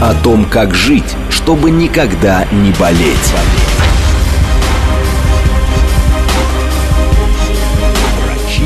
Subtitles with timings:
[0.00, 3.34] О том, как жить, чтобы никогда не болеть.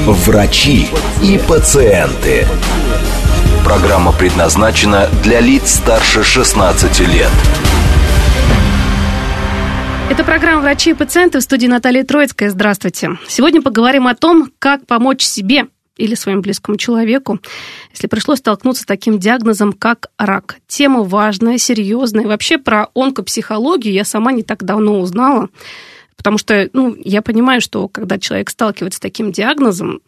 [0.07, 0.87] Врачи
[1.21, 2.47] и пациенты.
[3.65, 7.31] Программа предназначена для лиц старше 16 лет.
[10.11, 12.51] Это программа «Врачи и пациенты» в студии Наталья Троицкая.
[12.51, 13.19] Здравствуйте.
[13.27, 15.65] Сегодня поговорим о том, как помочь себе
[15.97, 17.39] или своему близкому человеку,
[17.93, 20.57] если пришлось столкнуться с таким диагнозом, как рак.
[20.67, 22.27] Тема важная, серьезная.
[22.27, 25.49] вообще про онкопсихологию я сама не так давно узнала,
[26.17, 30.01] потому что ну, я понимаю, что когда человек сталкивается с таким диагнозом,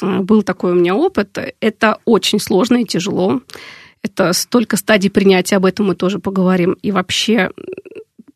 [0.00, 3.40] э, был такой у меня опыт, это очень сложно и тяжело.
[4.02, 6.72] Это столько стадий принятия, об этом мы тоже поговорим.
[6.82, 7.50] И вообще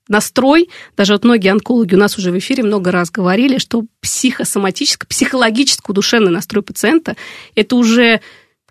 [0.09, 5.07] настрой, даже вот многие онкологи у нас уже в эфире много раз говорили, что психосоматический,
[5.07, 7.17] психологический, душевный настрой пациента–
[7.55, 8.21] это уже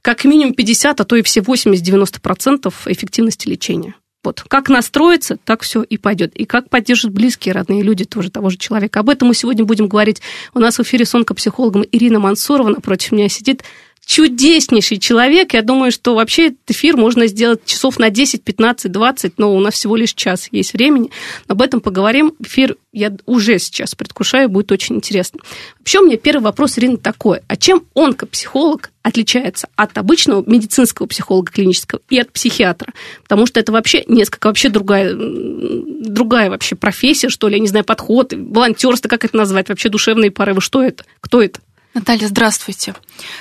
[0.01, 3.95] как минимум 50, а то и все 80-90% эффективности лечения.
[4.25, 4.43] Вот.
[4.47, 6.35] Как настроиться, так все и пойдет.
[6.35, 8.99] И как поддержат близкие, родные люди тоже того же человека.
[8.99, 10.21] Об этом мы сегодня будем говорить.
[10.53, 13.63] У нас в эфире с онкопсихологом Ирина Мансурова напротив меня сидит
[14.05, 15.53] чудеснейший человек.
[15.53, 19.59] Я думаю, что вообще этот эфир можно сделать часов на 10, 15, 20, но у
[19.59, 21.09] нас всего лишь час есть времени.
[21.47, 22.33] Об этом поговорим.
[22.39, 25.41] Эфир я уже сейчас предвкушаю, будет очень интересно.
[25.79, 27.39] Вообще у меня первый вопрос, Ирина, такой.
[27.47, 32.93] А чем онкопсихолог отличается от обычного медицинского психолога клинического и от психиатра?
[33.23, 37.83] Потому что это вообще несколько, вообще другая, другая вообще профессия, что ли, я не знаю,
[37.83, 41.59] подход, волонтерство, как это назвать, вообще душевные порывы, что это, кто это?
[41.95, 42.93] Наталья, здравствуйте.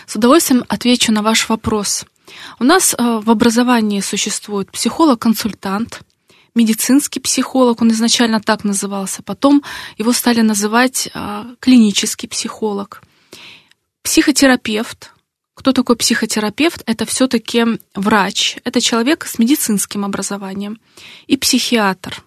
[0.07, 2.05] С удовольствием отвечу на ваш вопрос.
[2.61, 6.03] У нас э, в образовании существует психолог-консультант,
[6.55, 9.65] медицинский психолог, он изначально так назывался, потом
[9.99, 13.03] его стали называть э, клинический психолог,
[14.03, 15.11] психотерапевт.
[15.55, 16.85] Кто такой психотерапевт?
[16.87, 17.65] Это все-таки
[17.97, 20.79] врач, это человек с медицинским образованием
[21.27, 22.23] и психиатр.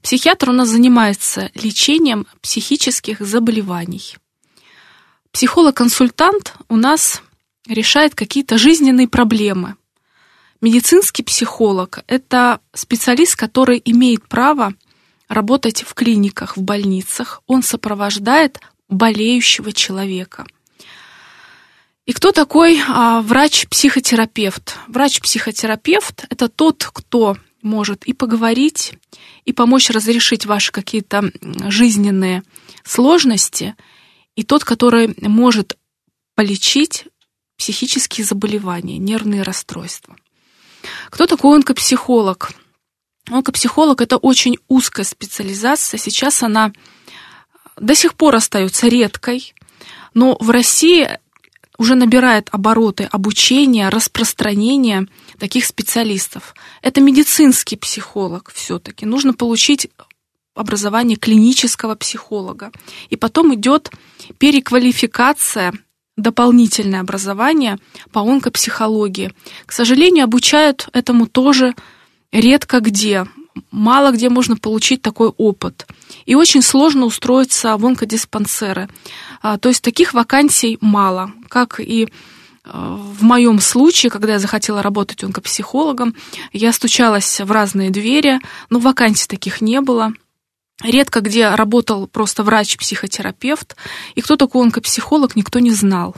[0.00, 4.16] Психиатр у нас занимается лечением психических заболеваний.
[5.36, 7.20] Психолог-консультант у нас
[7.68, 9.74] решает какие-то жизненные проблемы.
[10.62, 14.72] Медицинский психолог– это специалист, который имеет право
[15.28, 17.42] работать в клиниках, в больницах.
[17.46, 20.46] Он сопровождает болеющего человека.
[22.06, 24.78] И кто такой а, врач-психотерапевт?
[24.86, 28.94] Врач-психотерапевт– это тот, кто может и поговорить,
[29.44, 31.30] и помочь разрешить ваши какие-то
[31.68, 32.42] жизненные
[32.84, 33.76] сложности–
[34.36, 35.76] и тот, который может
[36.34, 37.06] полечить
[37.56, 40.16] психические заболевания, нервные расстройства.
[41.10, 42.52] Кто такой онкопсихолог?
[43.28, 45.98] Онкопсихолог– это очень узкая специализация.
[45.98, 46.72] Сейчас она
[47.76, 49.54] до сих пор остается редкой,
[50.14, 51.08] но в России
[51.78, 55.06] уже набирает обороты обучения, распространения
[55.38, 56.54] таких специалистов.
[56.82, 59.04] Это медицинский психолог все-таки.
[59.04, 59.88] Нужно получить
[60.56, 62.72] образование клинического психолога.
[63.10, 63.90] И потом идет
[64.38, 65.72] переквалификация,
[66.16, 67.78] дополнительное образование
[68.10, 69.32] по онкопсихологии.
[69.66, 71.74] К сожалению, обучают этому тоже
[72.32, 73.26] редко где.
[73.70, 75.86] Мало где можно получить такой опыт.
[76.24, 78.88] И очень сложно устроиться в онкодиспансеры.
[79.42, 82.08] А, то есть таких вакансий мало, как и
[82.64, 86.14] а, в моем случае, когда я захотела работать онкопсихологом,
[86.52, 88.40] я стучалась в разные двери,
[88.70, 90.12] но вакансий таких не было.
[90.82, 93.76] Редко где работал просто врач-психотерапевт,
[94.14, 96.14] и кто такой онкопсихолог, никто не знал.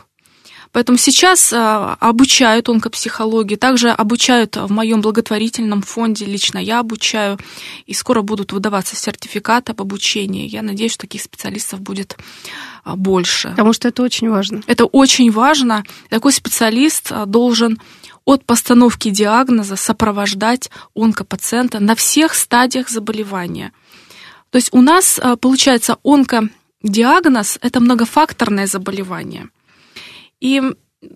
[0.72, 7.38] Поэтому сейчас а, обучают онкопсихологии, также обучают в моем благотворительном фонде, лично я обучаю,
[7.86, 10.48] и скоро будут выдаваться сертификаты об обучении.
[10.48, 12.18] Я надеюсь, что таких специалистов будет
[12.84, 13.50] а, больше.
[13.50, 14.62] Потому что это очень важно.
[14.66, 15.84] Это очень важно.
[16.10, 17.80] Такой специалист а, должен
[18.24, 23.72] от постановки диагноза сопровождать онкопациента на всех стадиях заболевания–
[24.50, 29.48] то есть у нас, э, получается, онкодиагноз– это многофакторное заболевание.
[30.40, 30.62] И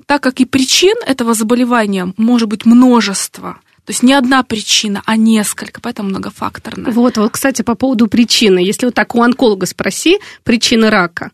[0.07, 5.17] так как и причин этого заболевания может быть множество, то есть не одна причина, а
[5.17, 6.93] несколько, поэтому многофакторная.
[6.93, 8.61] Вот, вот, кстати, по поводу причины.
[8.61, 11.33] Если вот так у онколога спроси, причины рака,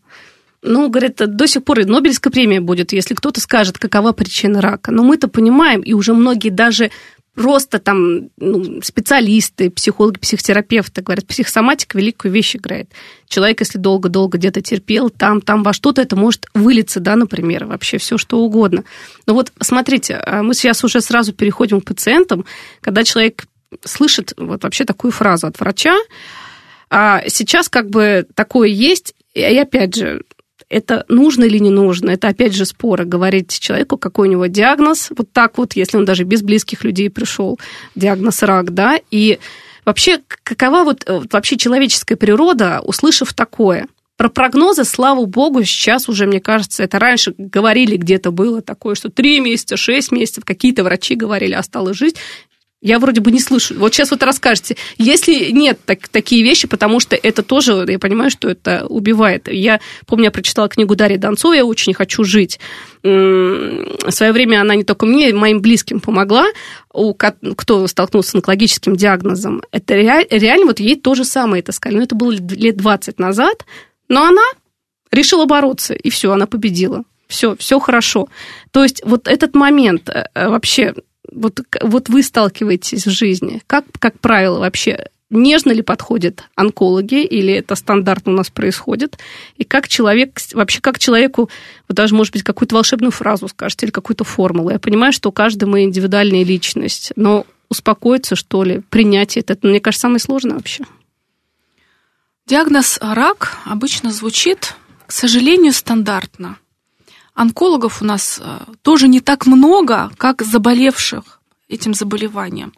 [0.61, 4.91] ну, говорят, до сих пор и Нобелевская премия будет, если кто-то скажет, какова причина рака.
[4.91, 6.91] Но мы-то понимаем, и уже многие даже
[7.39, 12.91] просто там ну, специалисты, психологи, психотерапевты говорят, психосоматика великую вещь играет.
[13.29, 17.97] Человек, если долго-долго где-то терпел, там, там во что-то, это может вылиться, да, например, вообще
[17.97, 18.83] все что угодно.
[19.25, 22.43] Но вот смотрите, а мы сейчас уже сразу переходим к пациентам,
[22.81, 23.45] когда человек
[23.85, 25.95] слышит вот вообще такую фразу от врача,
[26.89, 30.23] а сейчас как бы такое есть, и опять же,
[30.69, 35.09] это нужно или не нужно, это опять же споры, говорить человеку, какой у него диагноз,
[35.17, 37.59] вот так вот, если он даже без близких людей пришел,
[37.95, 39.39] диагноз рак, да, и
[39.85, 43.87] вообще какова вот э, вообще человеческая природа, услышав такое–
[44.19, 49.09] про прогнозы, слава богу, сейчас уже, мне кажется, это раньше говорили где-то было такое, что
[49.09, 52.17] три месяца, шесть месяцев, какие-то врачи говорили, осталась жизнь.
[52.81, 53.77] Я вроде бы не слышу.
[53.77, 58.31] Вот сейчас вот расскажете, если нет так, такие вещи, потому что это тоже, я понимаю,
[58.31, 59.49] что это убивает.
[59.51, 62.57] Я помню, я прочитала книгу Дарьи Донцовой «Я очень хочу жить».
[63.03, 66.45] В свое время она не только мне, моим близким помогла,
[66.93, 69.61] у, кто столкнулся с онкологическим диагнозом.
[69.71, 71.97] Это реально, вот ей то же самое это сказали.
[71.97, 73.65] Но это было лет 20 назад,
[74.07, 74.43] но она
[75.11, 77.03] решила бороться, и все, она победила.
[77.27, 78.29] Все, все хорошо.
[78.71, 80.95] То есть вот этот момент э, вообще
[81.31, 87.53] вот, вот вы сталкиваетесь в жизни, как, как правило, вообще нежно ли подходят онкологи, или
[87.53, 89.19] это стандартно у нас происходит,
[89.57, 91.49] и как человек, вообще как человеку,
[91.87, 94.71] вот даже, может быть, какую-то волшебную фразу скажете, или какую-то формулу.
[94.71, 95.31] Я понимаю, что у
[95.67, 100.83] мы индивидуальная личность, но успокоиться, что ли, принятие, это, мне кажется, самое сложное вообще.
[102.47, 104.73] Диагноз рак обычно звучит,
[105.05, 106.57] к сожалению, стандартно–
[107.39, 111.39] онкологов у нас э, тоже не так много, как заболевших
[111.69, 112.73] этим заболеванием.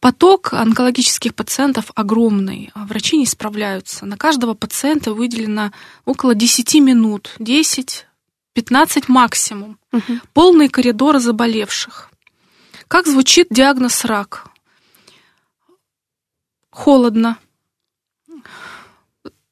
[0.00, 4.04] Поток онкологических пациентов огромный, врачи не справляются.
[4.04, 5.70] На каждого пациента выделено
[6.04, 8.06] около 10 минут, 10,
[8.54, 9.78] 15 максимум.
[9.92, 10.18] Угу.
[10.32, 12.10] Полный коридор заболевших.
[12.88, 14.48] Как звучит диагноз рак?
[16.70, 17.38] Холодно.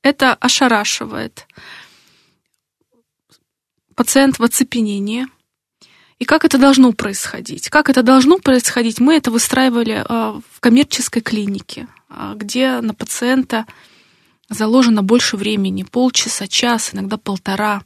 [0.03, 1.47] Это ошарашивает
[4.01, 5.27] пациент в оцепенении.
[6.19, 7.69] И как это должно происходить?
[7.69, 8.99] Как это должно происходить?
[8.99, 13.67] Мы это выстраивали а, в коммерческой клинике, а, где на пациента
[14.49, 17.83] заложено больше времени, полчаса, час, иногда полтора.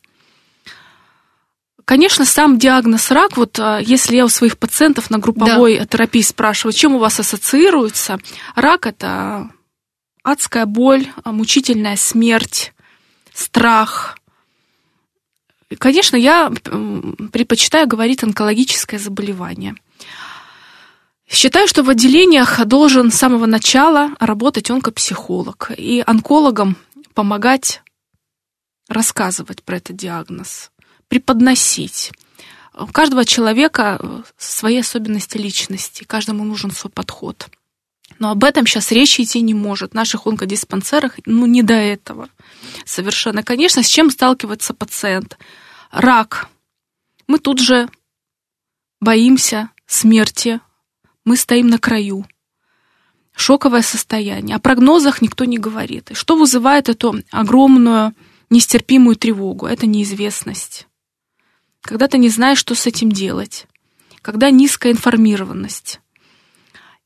[1.84, 5.86] Конечно, сам диагноз рак, вот а, если я у своих пациентов на групповой да.
[5.86, 8.20] терапии спрашиваю, чем у вас ассоциируется,
[8.54, 9.50] рак это
[10.22, 12.72] адская боль, мучительная смерть,
[13.32, 14.16] страх,
[15.78, 16.50] Конечно, я
[17.32, 19.74] предпочитаю говорить онкологическое заболевание.
[21.28, 26.76] Считаю, что в отделениях должен с самого начала работать онкопсихолог и онкологам
[27.14, 27.82] помогать
[28.88, 30.70] рассказывать про этот диагноз,
[31.08, 32.12] преподносить.
[32.78, 37.48] У каждого человека свои особенности личности, каждому нужен свой подход.
[38.18, 39.92] Но об этом сейчас речи идти не может.
[39.92, 42.28] В наших онкодиспансерах ну, не до этого
[42.84, 43.42] совершенно.
[43.42, 45.38] Конечно, с чем сталкивается пациент?
[45.90, 46.48] Рак.
[47.26, 47.88] Мы тут же
[49.00, 50.60] боимся смерти.
[51.24, 52.26] Мы стоим на краю.
[53.36, 54.56] Шоковое состояние.
[54.56, 56.10] О прогнозах никто не говорит.
[56.10, 58.14] И что вызывает эту огромную
[58.50, 59.66] нестерпимую тревогу?
[59.66, 60.86] Это неизвестность.
[61.80, 63.66] Когда ты не знаешь, что с этим делать.
[64.22, 66.00] Когда низкая информированность.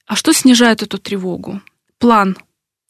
[0.07, 1.61] А что снижает эту тревогу?
[1.99, 2.37] План.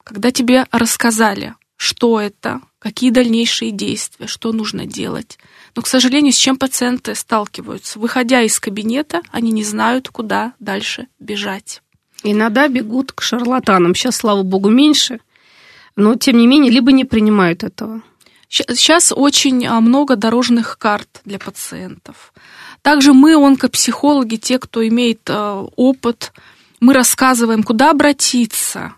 [0.05, 5.39] Когда тебе рассказали, что это, какие дальнейшие действия, что нужно делать.
[5.77, 8.01] Но, к сожалению, с чем пациенты сталкиваются?
[8.01, 11.81] Выходя из кабинета, они не знают, куда дальше бежать.
[12.25, 13.95] Иногда бегут к шарлатанам.
[13.95, 15.21] Сейчас, слава богу, меньше,
[15.95, 18.03] но, тем не менее, либо не принимают этого.
[18.49, 22.33] Сейчас очень а, много дорожных карт для пациентов.
[22.83, 26.33] Также мы, онкопсихологи, те, кто имеет а, опыт,
[26.81, 28.95] мы рассказываем, куда обратиться,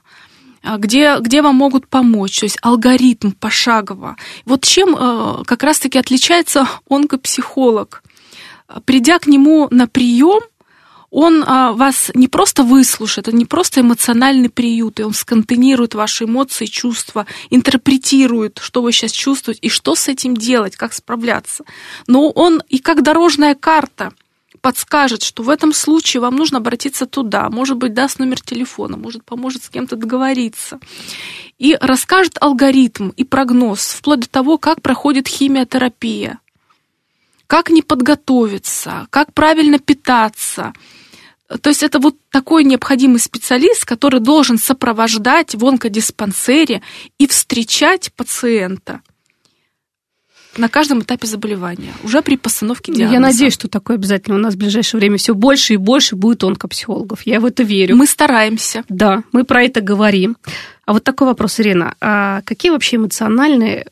[0.62, 4.16] где, где вам могут помочь, то есть алгоритм пошагово.
[4.44, 8.02] Вот чем э, как раз-таки отличается онкопсихолог.
[8.84, 10.42] Придя к нему на прием,
[11.10, 16.24] он а, вас не просто выслушает, это не просто эмоциональный приют, и он сконтейнирует ваши
[16.24, 21.64] эмоции, чувства, интерпретирует, что вы сейчас чувствуете и что с этим делать, как справляться.
[22.06, 24.12] Но он и как дорожная карта–
[24.60, 29.24] подскажет, что в этом случае вам нужно обратиться туда, может быть, даст номер телефона, может,
[29.24, 30.78] поможет с кем-то договориться.
[31.58, 36.38] И расскажет алгоритм и прогноз, вплоть до того, как проходит химиотерапия,
[37.46, 40.72] как не подготовиться, как правильно питаться.
[41.62, 46.82] То есть это вот такой необходимый специалист, который должен сопровождать в онкодиспансере
[47.18, 49.00] и встречать пациента
[50.56, 53.14] на каждом этапе заболевания, уже при постановке диагноза.
[53.14, 56.42] Я надеюсь, что такое обязательно у нас в ближайшее время все больше и больше будет
[56.44, 57.22] онкопсихологов.
[57.22, 57.96] Я в это верю.
[57.96, 58.84] Мы стараемся.
[58.88, 60.36] Да, мы про это говорим.
[60.86, 61.94] А вот такой вопрос, Ирина.
[62.00, 63.86] А какие вообще эмоциональные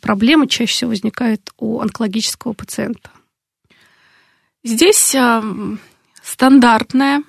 [0.00, 3.10] проблемы чаще всего возникают у онкологического пациента?
[4.62, 5.42] Здесь э,
[6.22, 7.22] стандартная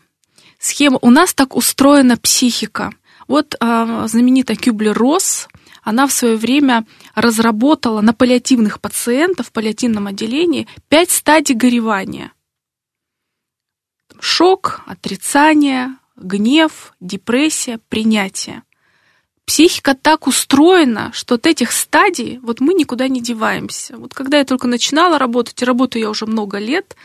[0.59, 0.99] схема.
[1.01, 2.91] У нас так устроена психика.
[3.27, 5.47] Вот э, знаменитая Кюблер-Росс,
[5.85, 12.33] она в свое время разработала на паллиативных пациентов в паллиативном отделении пять стадий горевания.
[14.19, 18.63] Шок, отрицание, гнев, депрессия, принятие.
[19.45, 23.95] Психика так устроена, что от этих стадий вот мы никуда не деваемся.
[23.95, 26.95] Вот когда я только начинала работать, и работаю я уже много лет,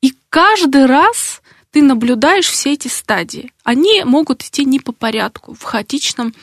[0.00, 1.42] и каждый раз
[1.72, 3.52] ты наблюдаешь все эти стадии.
[3.64, 6.34] Они могут идти не по порядку, в хаотичном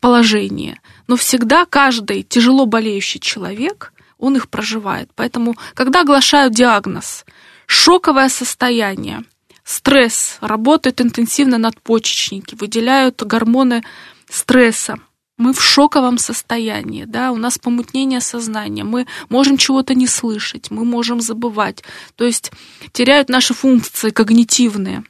[0.00, 0.80] положении.
[1.10, 5.10] Но всегда каждый тяжело болеющий человек, он их проживает.
[5.16, 7.24] Поэтому, когда оглашают диагноз,
[7.66, 9.24] шоковое состояние,
[9.64, 13.82] стресс, работают интенсивно надпочечники, выделяют гормоны
[14.28, 14.98] стресса,
[15.36, 20.84] мы в шоковом состоянии, да, у нас помутнение сознания, мы можем чего-то не слышать, мы
[20.84, 21.82] можем забывать,
[22.14, 22.52] то есть
[22.92, 25.02] теряют наши функции когнитивные.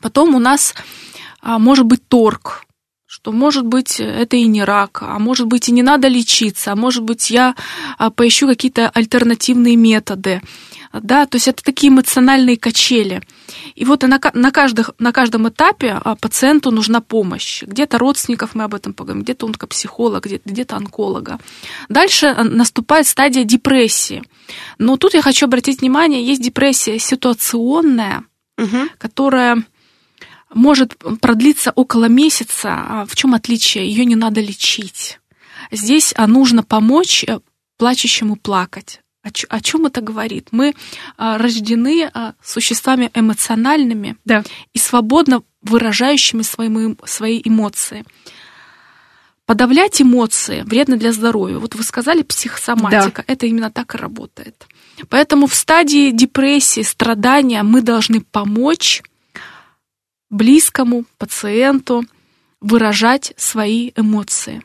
[0.00, 0.74] Потом у нас
[1.40, 2.64] а, может быть торг,
[3.22, 6.76] что, может быть, это и не рак, а может быть, и не надо лечиться, а
[6.76, 7.54] может быть, я
[7.98, 10.40] а, поищу какие-то альтернативные методы
[10.92, 13.22] да, то есть это такие эмоциональные качели.
[13.76, 17.62] И вот на, на, каждых, на каждом этапе а, пациенту нужна помощь.
[17.62, 21.38] Где-то родственников мы об этом поговорим, где-то онкопсихолог, где-то, где-то онколога.
[21.88, 24.24] Дальше а, наступает стадия депрессии.
[24.78, 28.24] Но тут я хочу обратить внимание, есть депрессия ситуационная,
[28.58, 28.88] угу.
[28.98, 29.62] которая
[30.52, 32.68] может продлиться около месяца.
[32.72, 33.86] А в чем отличие?
[33.86, 35.20] Ее не надо лечить.
[35.70, 37.40] Здесь нужно помочь э,
[37.76, 40.48] плачущему плакать о, чем это говорит?
[40.50, 40.74] Мы
[41.16, 44.42] а, рождены а, существами эмоциональными да.
[44.72, 48.04] и свободно выражающими свои, свои эмоции.
[49.44, 51.58] Подавлять эмоции вредно для здоровья.
[51.58, 53.32] Вот вы сказали психосоматика, да.
[53.32, 54.66] это именно так и работает.
[55.08, 59.02] Поэтому в стадии депрессии, страдания мы должны помочь
[60.30, 62.04] близкому пациенту
[62.60, 64.62] выражать свои эмоции.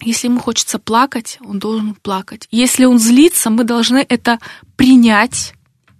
[0.00, 2.48] Если ему хочется плакать, он должен плакать.
[2.50, 4.40] Если он злится, мы должны это
[4.76, 5.54] принять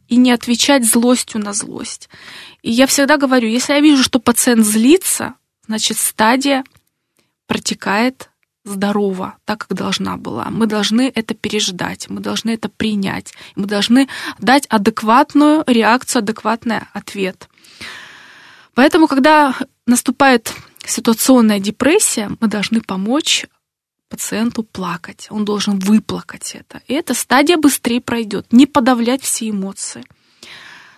[0.09, 2.09] и не отвечать злостью на злость.
[2.63, 5.35] И я всегда говорю, если я вижу, что пациент злится,
[5.67, 6.65] значит стадия
[7.47, 8.31] протекает
[8.65, 10.49] здорово, так как должна была.
[10.51, 14.09] Мы должны это переждать, мы должны это принять, мы должны
[14.39, 17.49] дать адекватную реакцию, адекватный ответ.
[18.75, 20.53] Поэтому, когда наступает
[20.85, 23.47] ситуационная депрессия, мы должны помочь
[24.09, 25.27] пациенту плакать.
[25.31, 26.83] Он должен выплакать это.
[26.87, 28.53] И эта стадия быстрее пройдет.
[28.53, 30.05] Не подавлять все эмоции.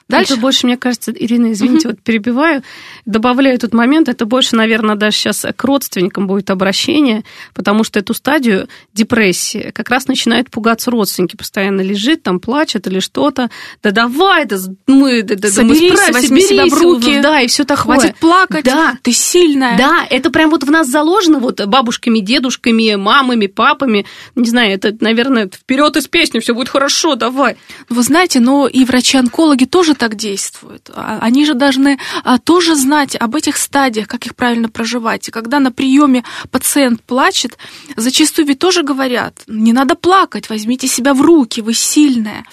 [0.09, 2.63] Дальше это больше, мне кажется, Ирина, извините, вот перебиваю,
[3.07, 8.15] добавляю тут момент, это больше, наверное, даже сейчас к родственникам будет обращение, потому что эту
[8.15, 13.51] стадию депрессии как раз начинают пугаться родственники, постоянно лежит, там плачет или что-то,
[13.83, 17.65] да давай, да мы, да, да, соберись, мы возьми себя в руки, да, и все
[17.65, 17.97] такое.
[17.97, 18.97] Хватит плакать, да.
[19.03, 19.77] ты сильная.
[19.77, 24.97] Да, это прям вот в нас заложено, вот бабушками, дедушками, мамами, папами, не знаю, это,
[25.01, 27.57] наверное, вперед из песни, все будет хорошо, давай.
[27.89, 30.91] Вы знаете, но и врачи-онкологи тоже так действуют.
[30.95, 35.29] А, они же должны а, тоже знать об этих стадиях, как их правильно проживать.
[35.29, 37.59] И когда на приеме пациент плачет,
[37.97, 42.45] зачастую ведь тоже говорят, не надо плакать, возьмите себя в руки, вы сильная.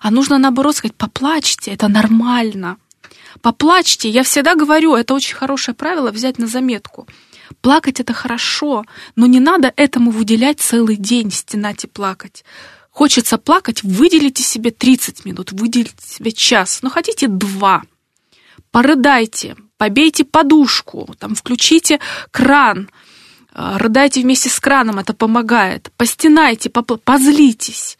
[0.00, 2.76] А нужно наоборот сказать, поплачьте, это нормально.
[3.40, 4.08] Поплачьте.
[4.08, 7.06] Я всегда говорю, это очень хорошее правило взять на заметку.
[7.60, 8.84] Плакать это хорошо,
[9.16, 12.44] но не надо этому выделять целый день, стенать и плакать.
[12.92, 17.84] Хочется плакать, выделите себе 30 минут, выделите себе час, но хотите два.
[18.70, 22.90] Порыдайте, побейте подушку, там, включите кран,
[23.54, 25.90] э, рыдайте вместе с краном, это помогает.
[25.96, 27.96] Постенайте, позлитесь.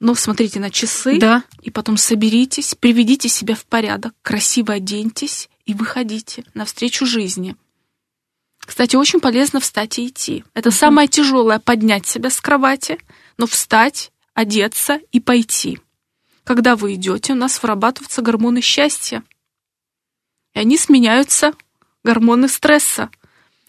[0.00, 1.44] Но смотрите на часы, да.
[1.62, 7.54] и потом соберитесь, приведите себя в порядок, красиво оденьтесь и выходите навстречу жизни.
[8.58, 10.44] Кстати, очень полезно встать и идти.
[10.54, 10.76] Это угу.
[10.76, 12.98] самое тяжелое поднять себя с кровати,
[13.38, 15.80] но встать одеться и пойти.
[16.44, 19.22] Когда вы идете, у нас вырабатываются гормоны счастья.
[20.52, 21.54] И они сменяются
[22.02, 23.10] гормоны стресса.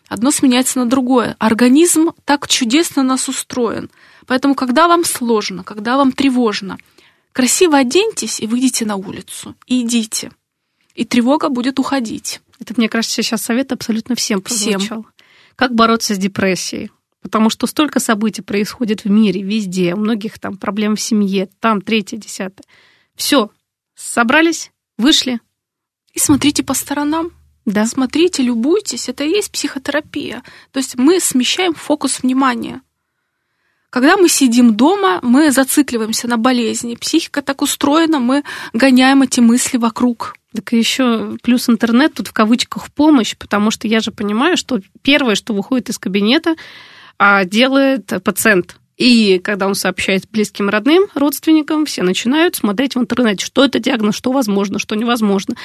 [0.07, 1.35] Одно сменяется на другое.
[1.39, 3.89] Организм так чудесно нас устроен.
[4.27, 6.77] Поэтому, когда вам сложно, когда вам тревожно,
[7.31, 9.55] красиво оденьтесь и выйдите на улицу.
[9.67, 10.31] И идите.
[10.93, 12.41] И тревога будет уходить.
[12.59, 14.79] Это, мне кажется, сейчас совет абсолютно всем прозвучал.
[14.79, 15.05] Всем.
[15.55, 16.91] Как бороться с депрессией?
[17.25, 21.81] Потому что столько событий происходит в мире, везде, у многих там проблем в семье, там
[21.81, 22.63] третье, десятое.
[23.15, 23.49] Все,
[23.95, 25.39] собрались, вышли.
[26.13, 27.31] И смотрите по сторонам.
[27.65, 27.87] Да.
[27.87, 30.43] Смотрите, любуйтесь, это и есть психотерапия.
[30.71, 32.83] То есть мы смещаем фокус внимания.
[33.89, 36.93] Когда мы сидим дома, мы зацикливаемся на болезни.
[36.93, 40.35] Психика так устроена, мы гоняем эти мысли вокруг.
[40.53, 44.57] Так и еще плюс интернет тут в кавычках в помощь, потому что я же понимаю,
[44.57, 46.55] что первое, что выходит из кабинета,
[47.45, 48.77] делает пациент.
[48.97, 54.15] И когда он сообщает близким родным, родственникам, все начинают смотреть в интернете, что это диагноз,
[54.15, 55.55] что возможно, что невозможно.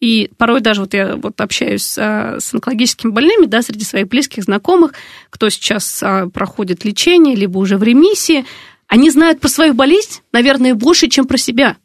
[0.00, 4.08] И порой даже вот я вот общаюсь с, а, с онкологическими больными, да, среди своих
[4.08, 4.92] близких знакомых,
[5.30, 8.44] кто сейчас а, проходит лечение, либо уже в ремиссии,
[8.86, 11.78] они знают про свою болезнь, наверное, больше, чем про себя.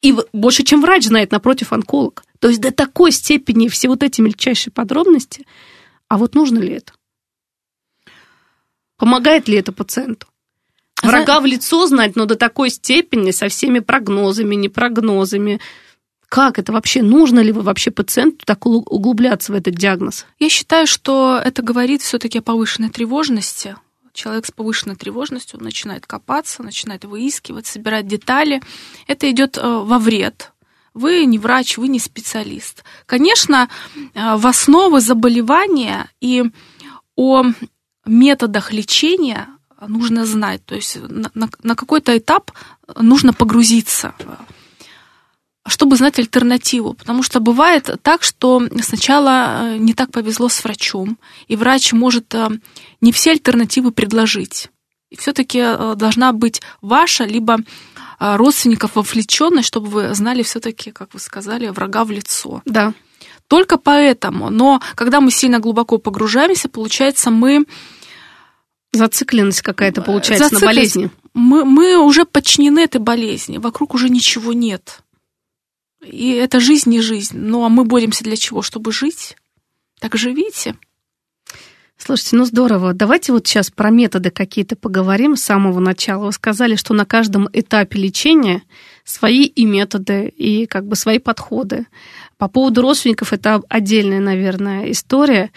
[0.00, 2.22] И больше, чем врач знает, напротив, онколог.
[2.38, 5.44] То есть до такой степени все вот эти мельчайшие подробности.
[6.08, 6.92] А вот нужно ли это?
[9.00, 10.26] Помогает ли это пациенту?
[11.02, 15.58] Врага в лицо знать, но до такой степени, со всеми прогнозами, непрогнозами.
[16.28, 17.02] Как это вообще?
[17.02, 20.26] Нужно ли вы вообще пациенту так углубляться в этот диагноз?
[20.38, 23.74] Я считаю, что это говорит все-таки о повышенной тревожности.
[24.12, 28.60] Человек с повышенной тревожностью начинает копаться, начинает выискивать, собирать детали.
[29.06, 30.52] Это идет э, во вред.
[30.92, 32.84] Вы не врач, вы не специалист.
[33.06, 36.44] Конечно, э, в основу заболевания и
[37.16, 37.44] о
[38.06, 39.48] методах лечения
[39.86, 41.30] нужно знать, то есть на,
[41.62, 42.52] на, какой-то этап
[42.96, 44.14] нужно погрузиться,
[45.66, 46.94] чтобы знать альтернативу.
[46.94, 52.34] Потому что бывает так, что сначала э, не так повезло с врачом, и врач может
[52.34, 52.48] э,
[53.00, 54.68] не все альтернативы предложить.
[55.10, 57.58] И все-таки э, должна быть ваша, либо
[58.18, 62.60] родственников вовлеченность, чтобы вы знали все-таки, как вы сказали, врага в лицо.
[62.66, 62.92] Да.
[63.50, 64.48] Только поэтому.
[64.48, 67.66] Но когда мы сильно глубоко погружаемся, получается, мы
[68.92, 71.10] Зацикленность какая-то получается на болезни.
[71.34, 75.00] Мы, мы уже подчинены этой болезни, вокруг уже ничего нет.
[76.04, 77.38] И это жизнь не жизнь.
[77.38, 78.62] Ну а мы боремся для чего?
[78.62, 79.36] Чтобы жить?
[80.00, 80.76] Так живите.
[81.96, 82.94] Слушайте, ну здорово.
[82.94, 86.26] Давайте вот сейчас про методы какие-то поговорим с самого начала.
[86.26, 88.62] Вы сказали, что на каждом этапе лечения
[89.04, 91.86] свои и методы, и как бы свои подходы.
[92.40, 95.50] По поводу родственников это отдельная, наверное, история.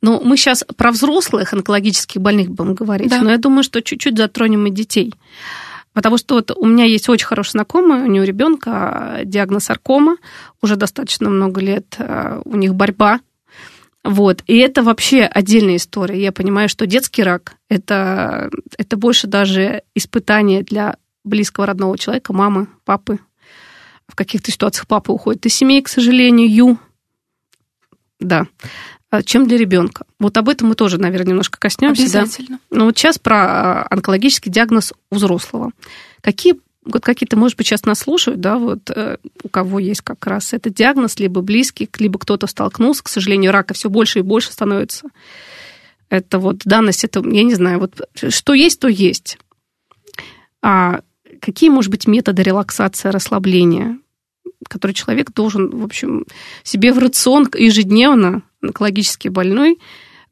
[0.00, 3.20] Но мы сейчас про взрослых онкологических больных будем говорить, да.
[3.20, 5.12] но я думаю, что чуть-чуть затронем и детей.
[5.92, 10.16] Потому что вот у меня есть очень хороший знакомый, у него ребенка диагноз саркома,
[10.62, 13.20] уже достаточно много лет, э, у них борьба.
[14.02, 14.42] Вот.
[14.46, 16.22] И это вообще отдельная история.
[16.22, 18.48] Я понимаю, что детский рак это,
[18.78, 23.18] это больше даже испытание для близкого родного человека, мамы, папы,
[24.10, 26.78] в каких-то ситуациях папа уходит из семьи, к сожалению.
[28.18, 28.46] Да
[29.10, 30.06] а, чем для ребенка.
[30.18, 32.02] Вот об этом мы тоже, наверное, немножко коснемся.
[32.02, 32.60] Обязательно.
[32.70, 32.78] Да?
[32.78, 35.72] Но вот сейчас про а, онкологический диагноз у взрослого.
[36.20, 40.26] Какие вот какие-то, может быть, сейчас нас слушают, да, вот э, у кого есть как
[40.26, 44.50] раз этот диагноз, либо близкий, либо кто-то столкнулся, к сожалению, рака все больше и больше
[44.50, 45.06] становится.
[46.08, 49.38] Это вот данность, это, я не знаю, вот что есть, то есть.
[50.62, 51.00] А
[51.40, 53.98] какие, может быть, методы релаксации, расслабления,
[54.68, 56.26] которые человек должен, в общем,
[56.62, 59.78] себе в рацион ежедневно, онкологически больной,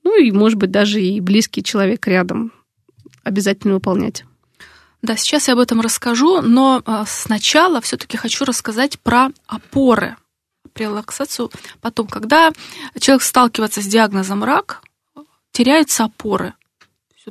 [0.05, 2.53] ну и, может быть, даже и близкий человек рядом
[3.25, 4.25] обязательно выполнять.
[5.03, 10.16] Да, сейчас я об этом расскажу, но а, сначала все-таки хочу рассказать про опоры,
[10.73, 11.51] про релаксацию.
[11.81, 12.53] Потом, когда
[12.99, 14.83] человек сталкивается с диагнозом рак,
[15.53, 16.55] теряются опоры.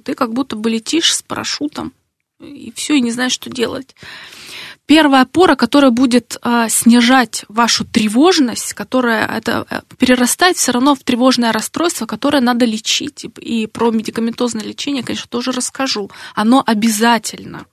[0.04, 1.92] Ты как будто бы летишь с парашютом,
[2.40, 3.96] и все, и не знаешь, что делать.
[4.86, 11.04] Первая опора, которая будет а, снижать вашу тревожность, которая это э, перерастает все равно в
[11.04, 13.26] тревожное расстройство, которое надо лечить.
[13.42, 16.10] И про медикаментозное лечение, конечно, тоже расскажу.
[16.36, 17.66] Оно обязательно.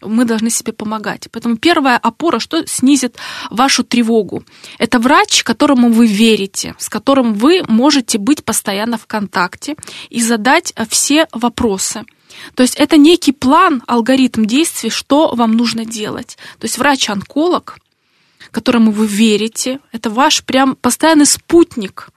[0.00, 1.28] Мы должны себе помогать.
[1.30, 3.16] Поэтому первая опора, что снизит
[3.50, 4.42] вашу тревогу,
[4.78, 9.76] это врач, которому вы верите, с которым вы можете быть постоянно в контакте
[10.08, 12.04] и задать все вопросы.
[12.54, 16.38] То есть это некий план, алгоритм действий, что вам нужно делать.
[16.58, 17.78] То есть врач-онколог,
[18.50, 22.08] которому вы верите, это ваш прям постоянный спутник.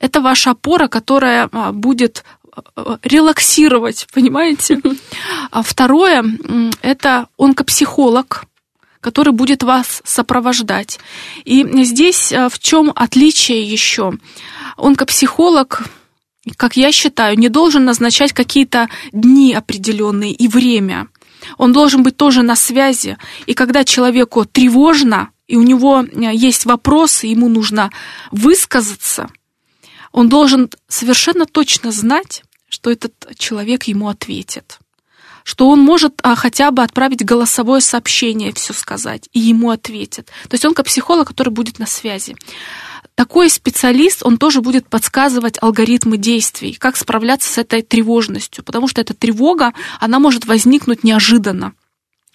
[0.00, 4.80] Это ваша опора, которая а, будет а, а, релаксировать, понимаете?
[5.50, 6.24] А второе–
[6.82, 8.44] это онкопсихолог,
[9.00, 10.98] который будет вас сопровождать.
[11.44, 14.14] И здесь в чем отличие еще?
[14.76, 15.82] Онкопсихолог
[16.56, 21.08] как я считаю, не должен назначать какие-то дни определенные и время.
[21.58, 23.16] Он должен быть тоже на связи.
[23.46, 27.90] И когда человеку тревожно, и у него э, есть вопросы, ему нужно
[28.30, 29.28] высказаться,
[30.12, 34.78] он должен совершенно точно знать, что этот человек ему ответит
[35.44, 40.26] что он может а, хотя бы отправить голосовое сообщение, все сказать, и ему ответит.
[40.48, 42.34] То есть он как психолог, который будет на связи.
[43.14, 49.00] Такой специалист, он тоже будет подсказывать алгоритмы действий, как справляться с этой тревожностью, потому что
[49.00, 51.74] эта тревога, она может возникнуть неожиданно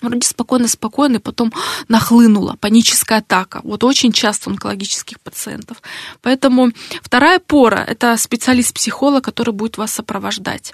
[0.01, 1.53] вроде спокойно-спокойно, и потом
[1.87, 3.61] нахлынула паническая атака.
[3.63, 5.81] Вот очень часто у онкологических пациентов.
[6.21, 10.73] Поэтому вторая пора– это специалист-психолог, который будет вас сопровождать.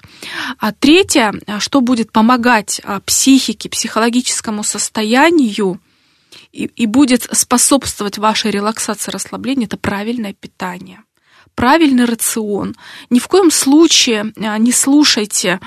[0.58, 5.80] А третье, что будет помогать а, психике, психологическому состоянию,
[6.52, 11.02] и, и будет способствовать вашей релаксации, расслаблению, это правильное питание,
[11.54, 12.76] правильный рацион.
[13.10, 15.60] Ни в коем случае а, не слушайте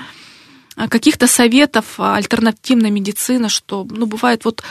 [0.76, 4.62] а, каких-то советов а, альтернативной медицины, что, ну, бывает, вот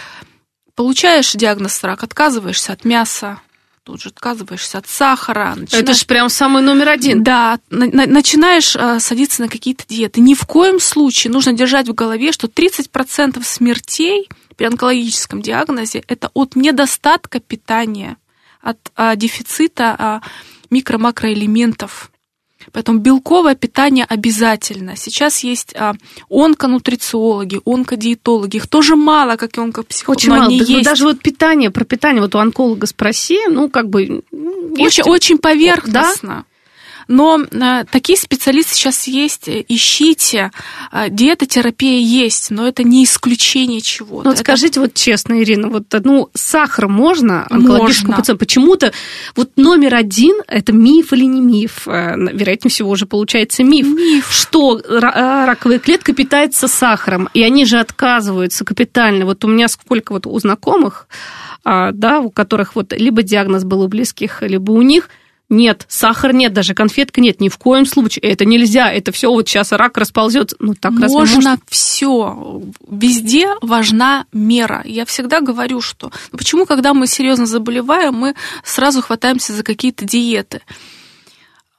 [0.76, 3.42] получаешь диагноз рак, отказываешься от мяса,
[3.84, 5.56] тут же отказываешься от сахара.
[5.56, 5.84] Начинаешь...
[5.84, 7.24] Это же прям самый номер один.
[7.24, 10.22] Да, на, на, начинаешь а, садиться на какие-то диеты.
[10.22, 16.32] Ни в коем случае нужно держать в голове, что 30% смертей при онкологическом диагнозе это
[16.34, 18.18] от недостатка питания,
[18.62, 20.22] от а, дефицита а,
[20.70, 22.12] микро-макроэлементов
[22.74, 24.98] Поэтому белковое питание обязательно.
[24.98, 25.94] Сейчас есть а,
[26.30, 28.58] онконутрициологи, онкодиетологи.
[28.58, 30.18] Их тоже мало, как и онкопсихологи.
[30.20, 30.44] Очень мало.
[30.48, 30.84] Они есть.
[30.84, 34.24] Даже вот питание, про питание, вот у онколога спроси, ну, как бы...
[34.78, 36.30] Очень, очень поверхностно.
[36.30, 36.46] Да?
[37.10, 40.52] Но э, такие специалисты сейчас есть, ищите.
[40.92, 44.26] Э, диетотерапия есть, но это не исключение чего-то.
[44.26, 44.42] Ну, вот это...
[44.42, 48.38] скажите вот честно, Ирина, вот ну, сахар можно онкологическому пациенту?
[48.40, 48.94] Почему-то
[49.36, 51.88] вот номер один– это миф или не миф?
[51.88, 54.32] Э, вероятнее всего уже получается миф, миф.
[54.32, 59.26] что раковая клетка питается сахаром, и они же отказываются капитально.
[59.26, 61.08] Вот у меня сколько вот у знакомых,
[61.64, 65.10] а, да, у которых вот либо диагноз был у близких, либо у них–
[65.50, 68.22] нет, сахар нет, даже конфетка нет, ни в коем случае.
[68.22, 70.56] Это нельзя, это все вот сейчас рак расползется.
[70.60, 72.62] Ну, так Можно все.
[72.88, 74.84] Везде важна мера.
[74.86, 80.06] Я всегда говорю, что ну, почему, когда мы серьезно заболеваем, мы сразу хватаемся за какие-то
[80.06, 80.62] диеты.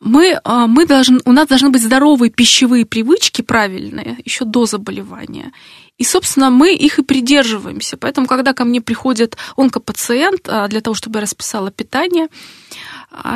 [0.01, 5.53] Мы, а, мы должны, у нас должны быть здоровые пищевые привычки правильные еще до заболевания.
[5.99, 7.99] И, собственно, мы их и придерживаемся.
[7.99, 12.29] Поэтому, когда ко мне приходит онкопациент а, для того, чтобы я расписала питание,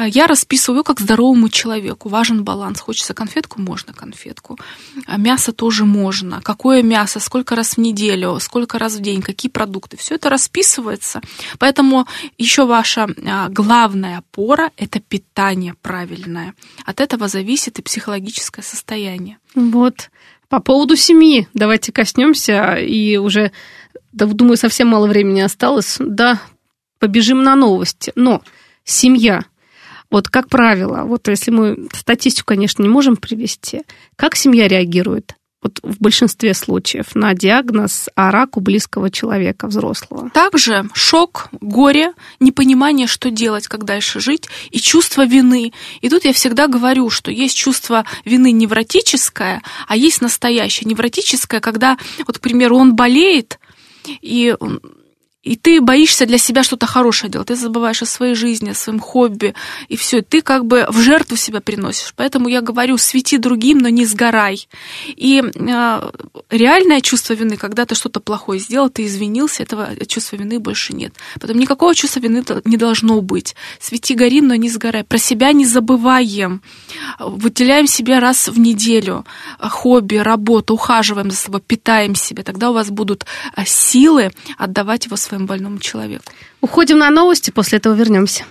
[0.06, 2.08] я расписываю как здоровому человеку.
[2.08, 2.80] Важен баланс.
[2.80, 3.60] Хочется конфетку?
[3.60, 4.58] Можно конфетку.
[5.06, 6.40] А мясо тоже можно.
[6.42, 7.18] Какое мясо?
[7.18, 8.38] Сколько раз в неделю?
[8.38, 9.20] Сколько раз в день?
[9.20, 9.96] Какие продукты?
[9.96, 11.20] Все это расписывается.
[11.58, 12.06] Поэтому
[12.38, 16.54] еще ваша а, главная опора– это питание правильное.
[16.84, 19.38] От этого зависит и психологическое состояние.
[19.56, 20.10] Вот.
[20.48, 22.74] По поводу семьи давайте коснемся.
[22.74, 23.50] И уже,
[24.12, 25.96] да, думаю, совсем мало времени осталось.
[25.98, 26.40] Да,
[27.00, 28.12] побежим на новости.
[28.14, 28.40] Но
[28.84, 29.42] семья–
[30.14, 33.83] вот как правило, вот если мы статистику, конечно, не можем привести,
[34.14, 35.35] как семья реагирует?
[35.61, 40.29] вот в большинстве случаев на диагноз о раку близкого человека, взрослого.
[40.29, 45.72] Также шок, горе, непонимание, что делать, как дальше жить, и чувство вины.
[46.03, 50.87] И тут я всегда говорю, что есть чувство вины невротическое, а есть настоящее.
[50.87, 51.96] Невротическое, когда,
[52.27, 53.59] вот, к примеру, он болеет,
[54.20, 54.55] и
[55.44, 58.98] и ты боишься для себя что-то хорошее делать, ты забываешь о своей жизни, о своем
[58.98, 59.54] хобби,
[59.88, 62.14] и все, ты как бы в жертву себя приносишь.
[62.16, 64.66] Поэтому я говорю, свети другим, но не сгорай.
[65.07, 66.11] И э,
[66.50, 71.14] реальное чувство вины, когда ты что-то плохое сделал, ты извинился, этого чувства вины больше нет.
[71.40, 73.54] Поэтому никакого чувства вины не должно быть.
[73.78, 75.04] Свети, гори, но не сгорай.
[75.04, 76.62] Про себя не забываем.
[77.18, 79.26] Выделяем себе раз в неделю
[79.59, 82.42] хобби, работу, ухаживаем за собой, питаем себя.
[82.42, 86.25] Тогда у вас будут а, силы отдавать его своим своему больному человеку.
[86.61, 88.44] Уходим на новости, после этого вернемся.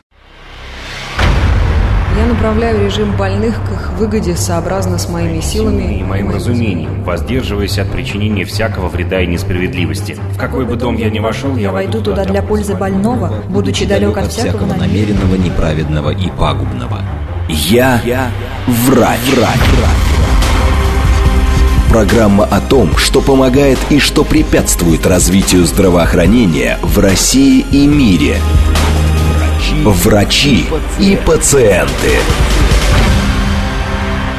[2.16, 7.80] Я направляю режим больных к их выгоде сообразно с моими силами и моим разумением, воздерживаясь
[7.80, 10.16] от причинения всякого вреда и несправедливости.
[10.34, 14.16] В какой бы дом я ни вошел, я войду туда для пользы больного, будучи далек
[14.18, 17.02] от всякого намеренного, неправедного и пагубного.
[17.50, 18.32] Я, я
[18.68, 19.20] врач.
[19.36, 20.13] врач.
[21.94, 28.38] Программа о том, что помогает и что препятствует развитию здравоохранения в России и мире.
[29.86, 30.66] Врачи
[31.00, 32.18] и пациенты.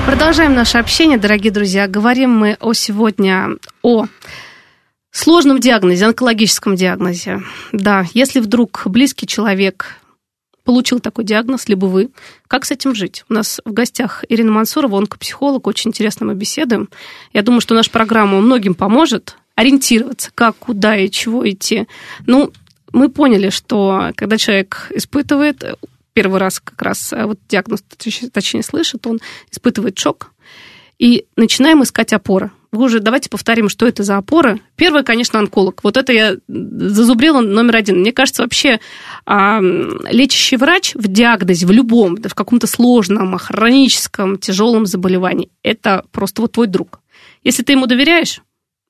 [0.04, 1.86] Продолжаем наше общение, дорогие друзья.
[1.86, 3.50] Говорим мы о сегодня
[3.82, 4.06] о
[5.12, 7.40] сложном диагнозе, онкологическом диагнозе.
[7.70, 10.00] Да, если вдруг близкий человек
[10.64, 12.11] получил такой диагноз, либо вы.
[12.48, 13.24] Как с этим жить?
[13.29, 15.66] У нас в гостях Ирина Мансурова, онкопсихолог.
[15.66, 16.88] Очень интересно мы беседуем.
[17.33, 21.87] Я думаю, что наша программа многим поможет ориентироваться, как, куда и чего идти.
[22.27, 22.50] Ну,
[22.92, 25.79] мы поняли, что когда человек испытывает
[26.12, 27.83] первый раз как раз э, вот диагноз,
[28.33, 30.31] точнее, слышит, он испытывает шок,
[30.98, 32.50] и начинаем искать опоры.
[32.74, 34.60] Уже давайте повторим, что это за опоры.
[34.76, 35.82] Первое, конечно, онколог.
[35.82, 38.00] Вот это я зазубрила номер один.
[38.00, 38.80] Мне кажется, вообще
[39.26, 39.60] а,
[40.10, 46.52] лечащий врач в диагнозе, в любом, в каком-то сложном, хроническом, тяжелом заболевании, это просто вот
[46.52, 47.00] твой друг.
[47.42, 48.40] Если ты ему доверяешь,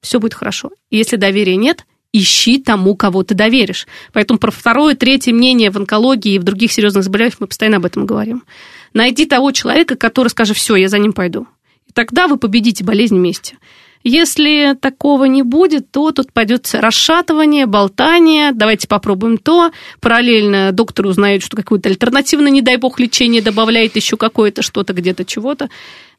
[0.01, 0.70] все будет хорошо.
[0.90, 3.87] Если доверия нет, ищи тому, кого ты доверишь.
[4.12, 7.87] Поэтому про второе, третье мнение в онкологии и в других серьезных заболеваниях мы постоянно об
[7.87, 8.44] этом говорим.
[8.92, 11.49] Найди того человека, который скажет, все, я за ним пойду
[11.94, 13.57] тогда вы победите болезнь вместе.
[14.02, 19.72] Если такого не будет, то тут пойдет расшатывание, болтание, давайте попробуем то.
[20.00, 25.24] Параллельно доктор узнает, что какое-то альтернативное, не дай бог, лечение добавляет еще какое-то что-то где-то
[25.24, 25.70] чего-то.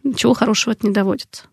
[0.03, 1.43] Ничего хорошего это не доводится.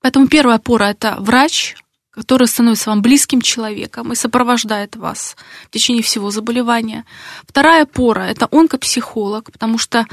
[0.00, 1.76] Поэтому первая опора– это врач,
[2.10, 7.04] который становится вам близким человеком и сопровождает вас в течение всего заболевания.
[7.46, 10.06] Вторая опора– это онкопсихолог, потому что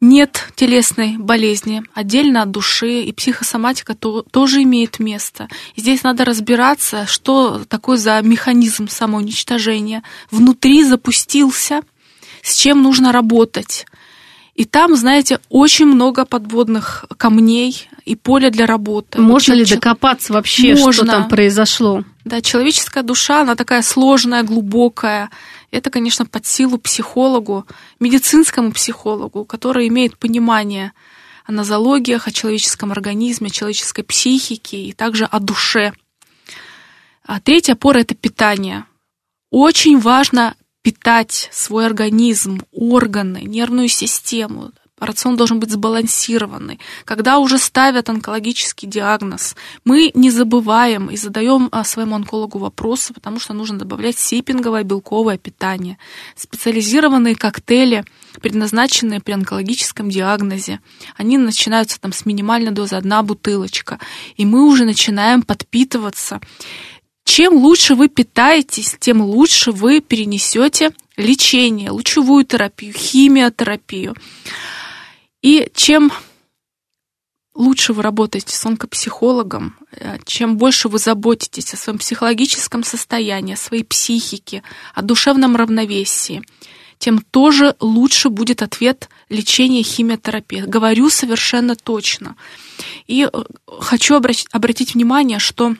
[0.00, 5.48] нет телесной болезни отдельно от души, и психосоматика то, тоже имеет место.
[5.74, 10.02] И здесь надо разбираться, что такое за механизм самоуничтожения.
[10.30, 11.80] Внутри запустился,
[12.42, 13.86] с чем нужно работать.
[14.54, 19.20] И там, знаете, очень много подводных камней и поля для работы.
[19.20, 20.92] Можно вот, ли докопаться вообще, можно.
[20.92, 22.04] что там произошло?
[22.24, 25.30] Да, человеческая душа, она такая сложная, глубокая.
[25.76, 27.66] Это, конечно, под силу психологу,
[28.00, 30.94] медицинскому психологу, который имеет понимание
[31.44, 35.92] о нозологиях, о человеческом организме, о человеческой психике и также о душе.
[37.24, 38.86] А третья опора– это питание.
[39.50, 44.72] Очень важно питать свой организм, органы, нервную систему.
[44.98, 46.80] Рацион должен быть сбалансированный.
[47.04, 49.54] Когда уже ставят онкологический диагноз,
[49.84, 55.36] мы не забываем и задаем а, своему онкологу вопросы, потому что нужно добавлять сипинговое белковое
[55.36, 55.98] питание,
[56.34, 58.04] специализированные коктейли,
[58.40, 60.80] предназначенные при онкологическом диагнозе.
[61.16, 63.98] Они начинаются там с минимальной дозы одна бутылочка,
[64.36, 66.40] и мы уже начинаем подпитываться
[67.26, 74.14] чем лучше вы питаетесь, тем лучше вы перенесете лечение, лучевую терапию, химиотерапию.
[75.42, 76.12] И чем
[77.54, 83.58] лучше вы работаете с онкопсихологом, э, чем больше вы заботитесь о своем психологическом состоянии, о
[83.58, 84.62] своей психике,
[84.94, 86.42] о душевном равновесии,
[86.98, 90.60] тем тоже лучше будет ответ лечения химиотерапии.
[90.60, 92.36] Говорю совершенно точно.
[93.06, 93.42] И э,
[93.80, 95.76] хочу обратить внимание, что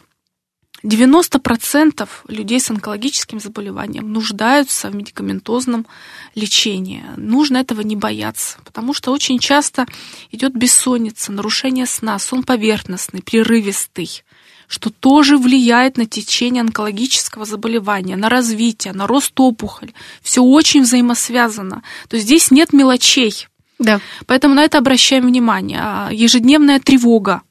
[0.86, 5.86] 90% людей с онкологическим заболеванием нуждаются в медикаментозном
[6.34, 7.02] лечении.
[7.16, 9.86] Нужно этого не бояться, потому что очень часто
[10.30, 14.22] идет бессонница, нарушение сна, сон поверхностный, прерывистый
[14.68, 19.94] что тоже влияет на течение онкологического заболевания, на развитие, на рост опухоли.
[20.22, 21.84] Все очень взаимосвязано.
[22.08, 23.46] То есть здесь нет мелочей.
[23.78, 24.00] Да.
[24.26, 25.78] Поэтому на это обращаем внимание.
[25.80, 27.42] А ежедневная тревога,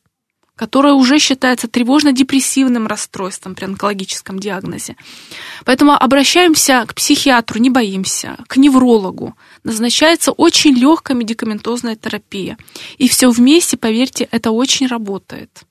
[0.56, 4.96] которое уже считается тревожно-депрессивным расстройством при онкологическом диагнозе.
[5.66, 9.36] Поэтому обращаемся к психиатру, не боимся, к неврологу.
[9.64, 12.58] Назначается очень легкая медикаментозная терапия.
[12.98, 15.66] И все вместе, поверьте, это очень работает.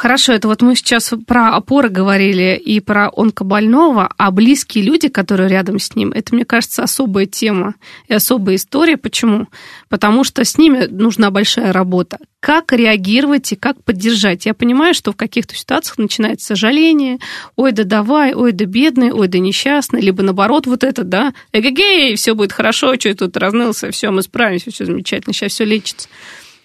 [0.00, 5.50] Хорошо, это вот мы сейчас про опоры говорили и про онкобольного, а близкие люди, которые
[5.50, 7.74] рядом с ним, это, мне кажется, особая тема
[8.08, 8.96] и особая история.
[8.96, 9.48] Почему?
[9.90, 12.16] Потому что с ними нужна большая работа.
[12.40, 14.46] Как реагировать и как поддержать?
[14.46, 17.18] Я понимаю, что в каких-то ситуациях начинается сожаление,
[17.56, 22.14] ой, да давай, ой, да бедный, ой, да несчастный, либо наоборот вот это, да, эгегей,
[22.14, 26.08] все будет хорошо, что я тут разнылся, все, мы справимся, все замечательно, сейчас все лечится.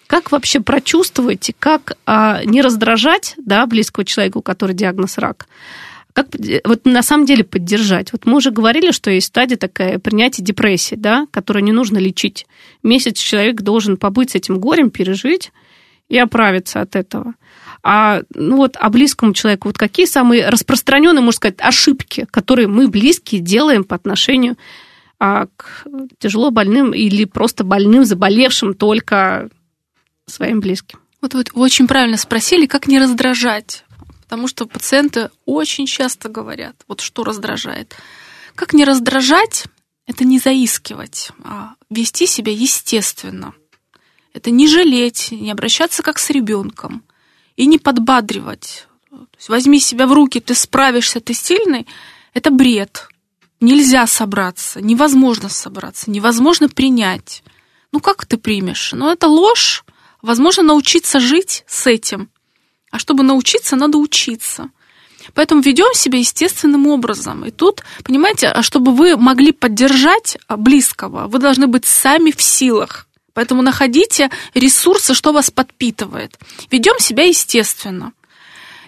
[0.06, 5.46] Как вообще прочувствовать, как а, не раздражать да, близкого человека, у которого диагноз рак?
[6.12, 6.28] Как
[6.64, 8.12] вот на самом деле поддержать?
[8.12, 12.46] Вот мы уже говорили, что есть стадия такая принятия депрессии, да, которую не нужно лечить.
[12.82, 15.52] Месяц человек должен побыть с этим горем, пережить
[16.08, 17.34] и оправиться от этого.
[17.82, 22.88] А, ну вот, а близкому человеку, вот какие самые распространенные, можно сказать, ошибки, которые мы
[22.88, 24.56] близкие делаем по отношению
[25.18, 25.84] а, к
[26.18, 29.50] тяжело больным или просто больным, заболевшим только
[30.26, 31.00] своим близким.
[31.20, 33.84] Вот вы очень правильно спросили, как не раздражать.
[34.22, 37.94] Потому что пациенты очень часто говорят, вот что раздражает.
[38.56, 39.66] Как не раздражать,
[40.06, 43.54] это не заискивать, а вести себя естественно.
[44.32, 47.04] Это не жалеть, не обращаться как с ребенком
[47.54, 48.86] и не подбадривать.
[49.10, 51.86] То есть возьми себя в руки, ты справишься, ты сильный.
[52.34, 53.08] Это бред.
[53.60, 57.42] Нельзя собраться, невозможно собраться, невозможно принять.
[57.92, 58.92] Ну как ты примешь?
[58.92, 59.84] Ну это ложь,
[60.22, 62.28] Возможно, научиться жить с этим.
[62.90, 64.70] А чтобы научиться, надо учиться.
[65.34, 67.44] Поэтому ведем себя естественным образом.
[67.44, 73.06] И тут, понимаете, а чтобы вы могли поддержать близкого, вы должны быть сами в силах
[73.36, 76.38] Поэтому находите ресурсы, что вас подпитывает.
[76.70, 78.14] Ведем себя естественно,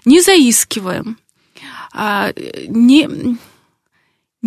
[0.06, 1.18] не заискиваем,
[1.92, 2.32] а,
[2.66, 3.36] не,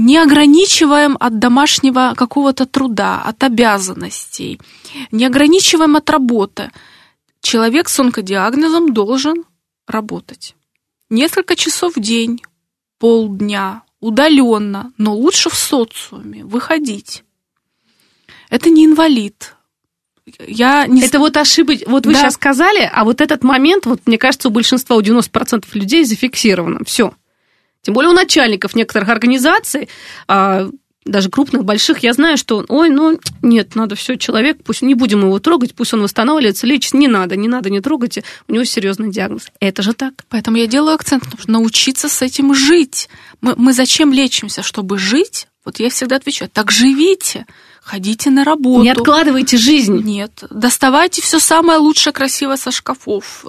[0.02, 4.60] не ограничиваем от домашнего какого-то труда, от обязанностей,
[5.12, 6.72] не ограничиваем от работы.
[7.42, 9.46] Человек с онкодиагнозом должен
[9.88, 10.56] работать.
[11.10, 12.42] Несколько часов в день,
[12.98, 17.24] полдня, удаленно, но лучше в социуме, выходить.
[18.50, 19.56] Это не инвалид.
[20.48, 21.04] Я не...
[21.04, 22.22] Это вот ошибок, вот вы да.
[22.22, 26.84] сейчас сказали, а вот этот момент, вот мне кажется, у большинства, у 90% людей зафиксировано.
[26.86, 27.14] Все.
[27.82, 29.90] Тем более у начальников некоторых организаций,
[30.28, 30.70] а,
[31.04, 35.22] даже крупных, больших, я знаю, что, ой, ну, нет, надо все, человек, пусть не будем
[35.22, 39.10] его трогать, пусть он восстанавливается, лечится, не надо, не надо, не трогайте, у него серьезный
[39.10, 39.48] диагноз.
[39.60, 40.14] Это же так.
[40.30, 43.10] Поэтому я делаю акцент, что научиться с этим жить.
[43.42, 44.62] Мы, мы зачем лечимся?
[44.62, 45.48] Чтобы жить?
[45.66, 47.46] Вот я всегда отвечаю, так живите
[47.92, 48.84] ходите на работу.
[48.84, 50.02] Не откладывайте жизнь.
[50.04, 50.44] Нет.
[50.50, 53.46] Доставайте все самое лучшее, красивое со шкафов.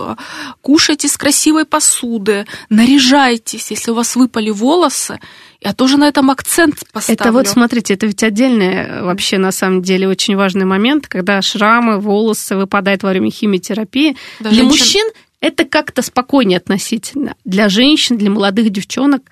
[0.60, 2.46] Кушайте с красивой посуды.
[2.68, 3.70] Наряжайтесь.
[3.70, 5.20] Если у вас выпали волосы,
[5.60, 7.20] я тоже на этом акцент поставлю.
[7.20, 11.40] Это вот, смотрите, это ведь отдельный э, вообще на самом деле очень важный момент, когда
[11.40, 14.16] шрамы, волосы выпадают во время химиотерапии.
[14.40, 14.68] Да, Для женщин...
[14.68, 15.06] мужчин
[15.40, 17.36] это как-то спокойнее относительно.
[17.44, 19.22] Для женщин, для молодых девчонок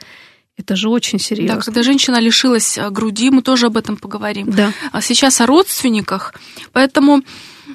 [0.61, 1.57] это же очень серьезно.
[1.57, 4.51] Да, когда женщина лишилась э, груди, мы тоже об этом поговорим.
[4.51, 4.73] Да.
[4.93, 6.35] А сейчас о родственниках.
[6.73, 7.23] Поэтому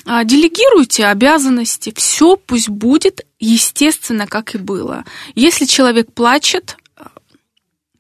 [0.06, 5.04] а, делегируйте обязанности, все пусть будет естественно, как и было.
[5.36, 6.78] Если человек плачет,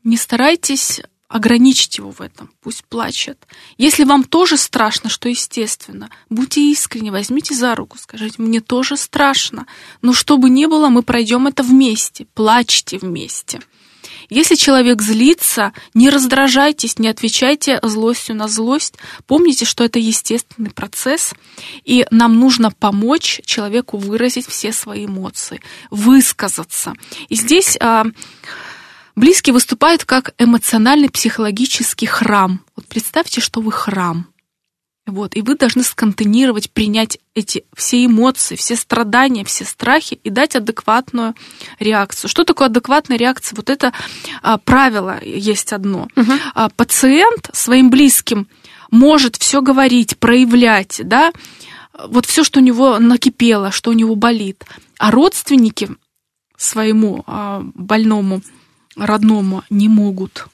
[0.03, 3.47] не старайтесь ограничить его в этом, пусть плачет.
[3.77, 9.65] Если вам тоже страшно, что естественно, будьте искренни, возьмите за руку, скажите, мне тоже страшно,
[10.01, 13.59] но что бы ни было, мы пройдем это вместе, плачьте вместе.
[14.29, 18.95] Если человек злится, не раздражайтесь, не отвечайте злостью на злость.
[19.27, 21.33] Помните, что это естественный процесс,
[21.83, 25.61] и нам нужно помочь человеку выразить все свои эмоции,
[25.91, 26.93] высказаться.
[27.29, 28.05] И здесь а,
[29.15, 32.61] близкий выступает как эмоциональный психологический храм.
[32.75, 34.27] Вот представьте, что вы храм.
[35.07, 40.55] Вот, и вы должны сконтейнировать, принять эти все эмоции, все страдания, все страхи и дать
[40.55, 41.35] адекватную
[41.79, 42.27] реакцию.
[42.27, 43.55] Что такое адекватная реакция?
[43.55, 43.93] Вот это
[44.41, 46.07] а, правило есть одно.
[46.15, 46.31] Угу.
[46.55, 48.47] А, пациент своим близким
[48.89, 51.31] может все говорить, проявлять, да,
[52.07, 54.65] вот все, что у него накипело, что у него болит.
[54.97, 55.89] А родственники
[56.57, 58.41] своему а, больному,
[58.95, 60.47] родному не могут.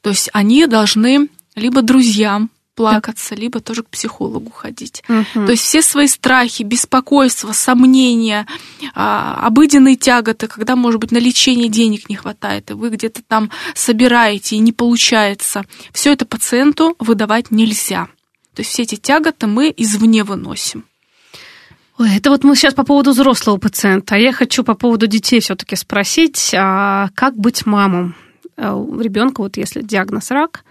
[0.00, 5.02] То есть они должны либо друзьям плакаться, либо тоже к психологу ходить.
[5.08, 5.46] Угу.
[5.46, 8.46] То есть все свои страхи, беспокойства, сомнения,
[8.94, 13.50] а, обыденные тяготы, когда, может быть, на лечение денег не хватает, и вы где-то там
[13.74, 18.08] собираете, и не получается, все это пациенту выдавать нельзя.
[18.54, 20.84] То есть все эти тяготы мы извне выносим.
[21.98, 25.40] Ой, это вот мы сейчас по поводу взрослого пациента, а я хочу по поводу детей
[25.40, 28.14] все-таки спросить, а как быть мамам?
[28.56, 30.64] У ребенка, вот если диагноз рак,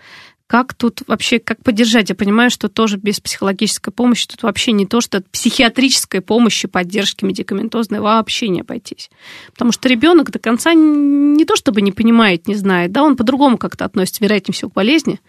[0.52, 2.10] как тут вообще, как поддержать?
[2.10, 6.68] Я понимаю, что тоже без психологической помощи тут вообще не то, что от психиатрической помощи,
[6.68, 9.10] поддержки медикаментозной вообще не обойтись.
[9.54, 13.58] Потому что ребенок до конца не то чтобы не понимает, не знает, да, он по-другому
[13.58, 15.22] как-то относится, вероятнее всего, к болезни.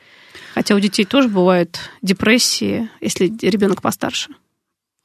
[0.55, 4.31] Хотя у детей тоже бывают депрессии, если ребенок постарше.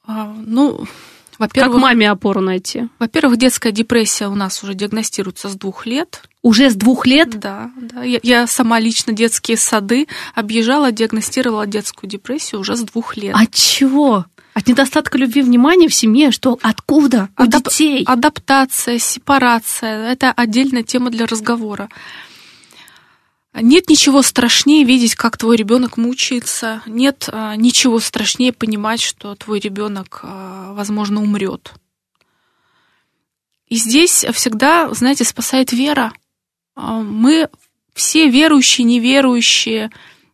[0.04, 0.84] А, ну,
[1.38, 2.88] во-первых, как маме опору найти?
[2.98, 6.22] Во-первых, детская депрессия у нас уже диагностируется с двух лет.
[6.42, 7.38] Уже с двух лет?
[7.38, 8.02] Да, да.
[8.02, 13.34] Я, я сама лично детские сады объезжала, диагностировала детскую депрессию уже с двух лет.
[13.36, 14.26] От чего?
[14.54, 16.32] От недостатка любви, внимания в семье?
[16.32, 16.58] Что?
[16.62, 17.28] Откуда?
[17.38, 18.02] У Адап- детей?
[18.04, 20.10] Адаптация, сепарация.
[20.10, 21.88] Это отдельная тема для разговора.
[23.54, 26.82] Нет ничего страшнее видеть, как твой ребенок мучается.
[26.86, 31.72] Нет а, ничего страшнее понимать, что твой ребенок, а, возможно, умрет.
[33.66, 36.12] И здесь всегда, знаете, спасает вера.
[36.74, 37.48] А, мы
[37.94, 39.90] все верующие, неверующие,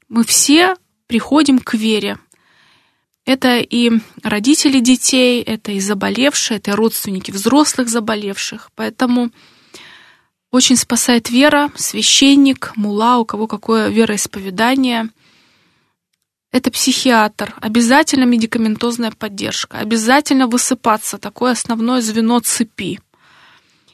[0.09, 2.18] мы все приходим к вере.
[3.24, 3.90] Это и
[4.22, 8.70] родители детей, это и заболевшие, это и родственники взрослых заболевших.
[8.74, 9.31] Поэтому
[10.54, 15.11] очень спасает вера, священник, мула, у кого какое вероисповедание.
[16.52, 23.00] Это психиатр, обязательно медикаментозная поддержка, обязательно высыпаться, такое основное звено цепи.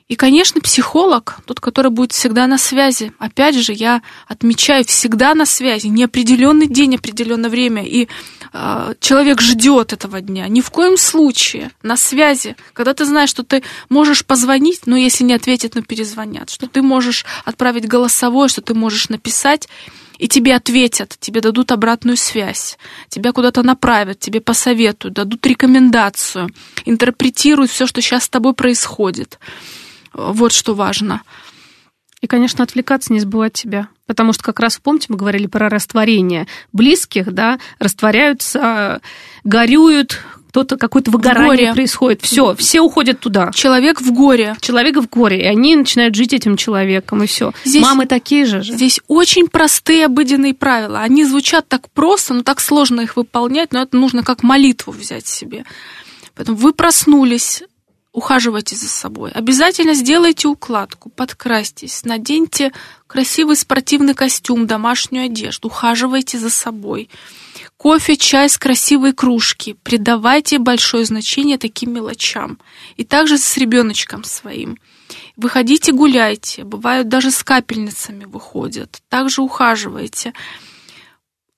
[0.08, 3.12] И, конечно, психолог, тот, который будет всегда на связи.
[3.18, 7.86] Опять же, я отмечаю, всегда на связи, неопределенный день, определенное время.
[7.86, 8.08] И
[9.01, 10.48] человек ждет этого дня.
[10.48, 12.57] Ни в коем случае на связи.
[12.72, 16.51] Когда ты знаешь, что ты можешь позвонить, но если не ответят, но перезвонят.
[16.51, 19.68] Что ты можешь отправить голосовое, что ты можешь написать.
[20.20, 22.78] и тебе ответят, тебе дадут обратную связь,
[23.09, 26.51] тебя куда-то направят, тебе посоветуют, дадут рекомендацию,
[26.84, 29.38] интерпретируют все, что сейчас с тобой происходит.
[30.12, 31.22] Вот что важно.
[32.20, 33.88] И, конечно, отвлекаться, не забывать себя.
[34.06, 39.00] Потому что как раз, помните, мы говорили про растворение близких, да, растворяются,
[39.44, 42.22] горюют, кто-то какое-то выгорание происходит.
[42.22, 43.52] Все, все уходят туда.
[43.54, 44.56] Человек в горе.
[44.60, 45.42] Человек в горе.
[45.42, 47.52] И они начинают жить этим человеком, и все.
[47.64, 48.72] Здесь, Мамы такие же, же.
[48.74, 51.00] Здесь очень простые обыденные правила.
[51.02, 55.28] Они звучат так просто, но так сложно их выполнять, но это нужно как молитву взять
[55.28, 55.64] себе.
[56.34, 57.62] Поэтому вы проснулись,
[58.20, 59.30] ухаживайте за собой.
[59.32, 62.70] Обязательно сделайте укладку, подкрасьтесь, наденьте
[63.06, 67.08] красивый спортивный костюм, домашнюю одежду, ухаживайте за собой.
[67.78, 69.74] Кофе, чай с красивой кружки.
[69.82, 72.58] Придавайте большое значение таким мелочам.
[72.96, 74.76] И также с ребеночком своим.
[75.36, 76.64] Выходите, гуляйте.
[76.64, 79.00] Бывают даже с капельницами выходят.
[79.08, 80.34] Также ухаживайте.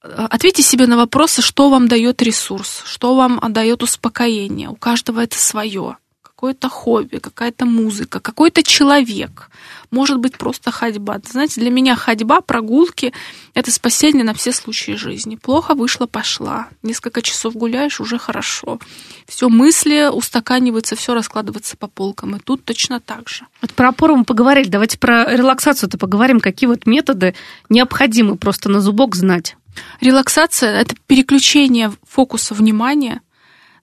[0.01, 4.69] Ответьте себе на вопросы, что вам дает ресурс, что вам дает успокоение.
[4.69, 5.97] У каждого это свое
[6.43, 9.49] какое-то хобби, какая-то музыка, какой-то человек.
[9.93, 11.21] Может быть, просто ходьба.
[11.25, 13.13] Знаете, для меня ходьба, прогулки—
[13.55, 15.37] это спасение на все случаи жизни.
[15.37, 16.67] Плохо вышло, пошла.
[16.83, 18.81] Несколько часов гуляешь, уже хорошо.
[19.29, 22.35] Все мысли устаканиваются, все раскладывается по полкам.
[22.35, 23.47] И тут точно так же.
[23.61, 24.69] Вот про опору мы поговорили.
[24.69, 26.41] Давайте про релаксацию-то поговорим.
[26.41, 27.37] Какие вот методы
[27.69, 29.57] необходимы просто на зубок знать?
[30.01, 33.21] Релаксация— это переключение фокуса внимания—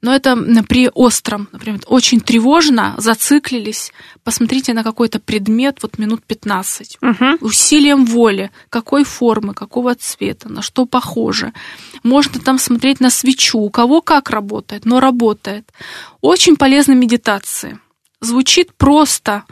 [0.02, 0.38] но это
[0.68, 3.91] при остром, например, очень тревожно, зациклились,
[4.24, 6.97] посмотрите на какой-то предмет вот минут 15.
[7.02, 7.26] Угу.
[7.41, 11.54] Усилием воли, какой формы, какого цвета, на что похоже.
[12.02, 15.70] Можно там смотреть на свечу, у кого как работает, но работает.
[16.22, 17.80] Очень полезны медитации.
[18.22, 19.43] Звучит просто,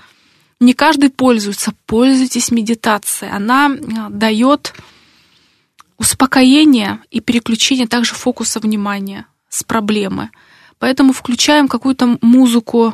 [0.61, 1.73] не каждый пользуется.
[1.85, 3.31] Пользуйтесь медитацией.
[3.31, 4.73] Она э, дает
[5.97, 9.27] успокоение и переключение также фокуса внимания
[9.57, 10.29] с проблемы.
[10.79, 12.93] Поэтому включаем какую-то музыку,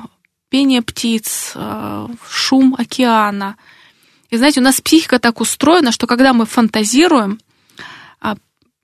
[0.49, 3.55] пение птиц, э, шум океана.
[4.29, 7.39] И знаете, у нас психика так устроена, что когда мы фантазируем,
[8.21, 8.35] а,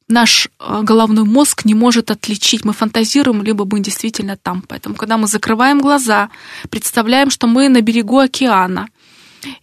[0.08, 4.62] наш э, головной мозг не может отличить, мы фантазируем, либо мы действительно там.
[4.68, 6.30] Поэтому, когда мы закрываем глаза,
[6.70, 8.90] представляем, что мы на берегу океана,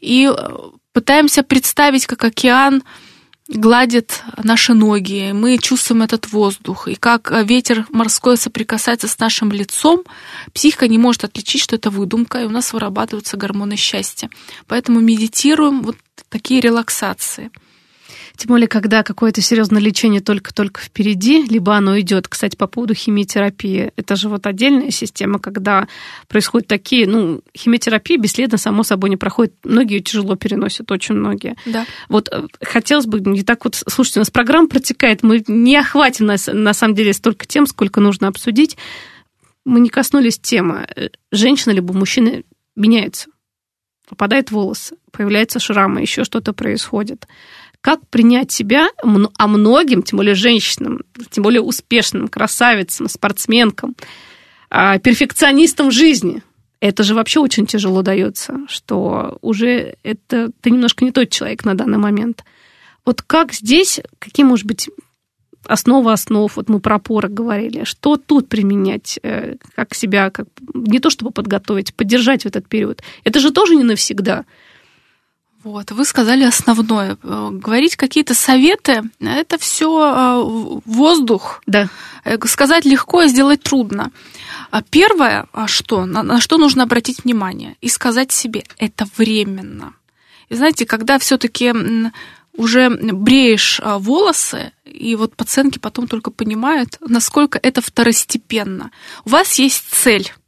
[0.01, 0.49] и э,
[0.93, 2.83] пытаемся представить, как океан
[3.49, 10.03] гладит наши ноги, мы чувствуем этот воздух, и как ветер морской соприкасается с нашим лицом,
[10.53, 14.31] психика не может отличить, что это выдумка, и у нас вырабатываются гормоны счастья.
[14.67, 15.97] Поэтому медитируем вот
[16.29, 17.51] такие релаксации–
[18.37, 22.29] тем более, когда какое-то серьезное лечение только-только впереди, либо оно идет.
[22.29, 25.89] Кстати, по поводу химиотерапии, это же вот отдельная система, когда
[26.29, 29.55] происходят такие, ну, химиотерапия бесследно, само собой, не проходит.
[29.65, 31.57] Многие тяжело переносят, очень многие.
[31.65, 31.87] Да.
[32.09, 36.27] Вот э, хотелось бы, не так вот, слушайте, у нас программа протекает, мы не охватим,
[36.27, 38.77] на, на самом деле, столько тем, сколько нужно обсудить.
[39.65, 40.87] Мы не коснулись темы.
[40.95, 42.43] Э, женщина либо мужчина
[42.75, 43.31] меняется.
[44.07, 47.27] Попадает волосы, появляются шрамы, еще что-то происходит
[47.87, 48.89] как принять себя,
[49.39, 53.95] а многим, тем более женщинам, тем более успешным, красавицам, спортсменкам,
[54.71, 56.43] а, перфекционистам жизни.
[56.81, 61.75] Это же вообще очень тяжело дается, что уже это ты немножко не тот человек на
[61.75, 62.43] данный момент.
[63.05, 64.91] Вот как здесь, какие, может быть,
[65.63, 70.99] основы основ, вот мы про опоры говорили, что тут применять, э, как себя, как не
[70.99, 73.05] то чтобы подготовить, поддержать в этот период.
[73.23, 74.45] Это же тоже не навсегда.
[75.67, 77.19] Вот, вы сказали основное.
[77.25, 81.61] Э, говорить какие-то советы– это все э, воздух.
[81.67, 81.89] Да.
[82.25, 84.13] Э, сказать легко, и сделать трудно.
[84.71, 89.95] А первое, а что, на что нужно обратить внимание и сказать себе– это временно.
[90.49, 91.75] И знаете, когда все-таки
[92.53, 98.93] уже бреешь волосы, и вот пациентки потом только понимают, насколько это второстепенно.
[99.25, 100.33] У вас есть цель–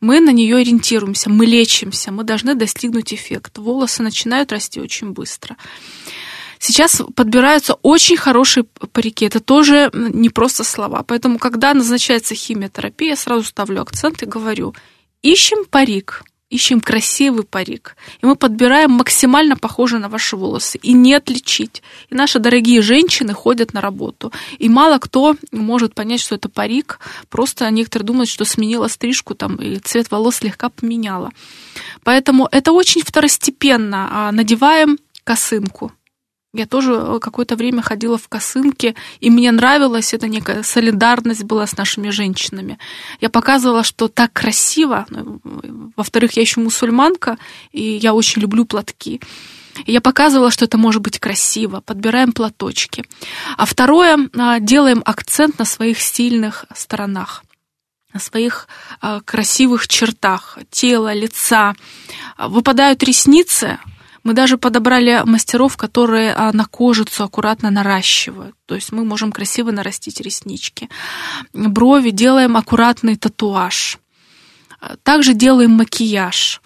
[0.00, 3.60] мы на нее ориентируемся, мы лечимся, мы должны достигнуть эффекта.
[3.60, 5.56] Волосы начинают расти очень быстро.
[6.58, 9.24] Сейчас подбираются очень хорошие парики.
[9.24, 11.02] Это тоже не просто слова.
[11.02, 14.74] Поэтому, когда назначается химиотерапия, я сразу ставлю акцент и говорю,
[15.22, 21.14] ищем парик, ищем красивый парик, и мы подбираем максимально похожие на ваши волосы, и не
[21.14, 21.82] отличить.
[22.10, 26.98] И наши дорогие женщины ходят на работу, и мало кто может понять, что это парик,
[27.28, 31.30] просто некоторые думают, что сменила стрижку там, и цвет волос слегка поменяла.
[32.02, 34.08] Поэтому это очень второстепенно.
[34.10, 35.92] А надеваем косынку,
[36.52, 41.66] я тоже э, какое-то время ходила в косынке, и мне нравилась эта некая солидарность была
[41.66, 42.78] с нашими женщинами.
[43.20, 45.06] Я показывала, что так красиво.
[45.10, 45.40] Ну,
[45.96, 47.38] во-вторых, я еще мусульманка,
[47.70, 49.20] и я очень люблю платки.
[49.86, 53.04] Я показывала, что это может быть красиво, подбираем платочки.
[53.56, 57.44] А второе, а, делаем акцент на своих стильных сторонах
[58.12, 58.66] на своих
[59.00, 61.74] а, красивых чертах тела, лица.
[62.38, 63.78] Выпадают ресницы,
[64.22, 68.54] мы даже подобрали мастеров, которые на кожицу аккуратно наращивают.
[68.66, 70.88] То есть мы можем красиво нарастить реснички.
[71.52, 73.98] Брови делаем аккуратный татуаж.
[75.02, 76.60] Также делаем макияж.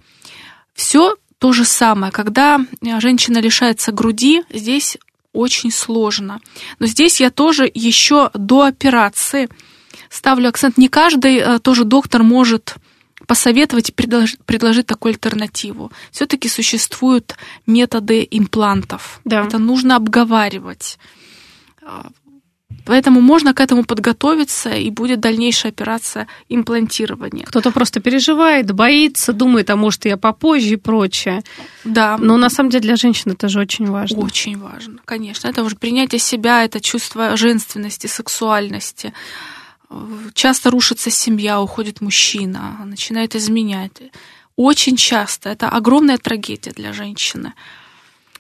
[0.75, 2.13] Все то же самое.
[2.13, 4.99] Когда женщина лишается груди, здесь
[5.33, 6.41] очень сложно.
[6.79, 9.49] Но здесь я тоже еще до операции
[10.09, 10.79] ставлю акцент.
[10.79, 12.77] Не каждый э, тоже доктор может
[13.27, 15.91] посоветовать и предложить, предложить такую альтернативу.
[16.11, 19.21] Все-таки существуют методы имплантов.
[19.25, 19.45] Да.
[19.45, 20.99] Это нужно обговаривать.
[22.85, 27.47] Поэтому можно к этому подготовиться, и будет дальнейшая операция имплантирования.
[27.47, 31.43] Кто-то просто переживает, боится, думает, а может я попозже и прочее.
[31.85, 32.19] Да.
[32.19, 34.19] Но на самом деле для женщин это же очень важно.
[34.19, 35.49] Очень важно, конечно.
[35.49, 39.15] Это уже принятие себя, это чувство женственности, сексуальности.
[40.35, 44.03] Часто рушится семья, уходит мужчина, начинает изменять.
[44.57, 45.51] Очень часто.
[45.51, 47.55] Это огромная трагедия для женщины.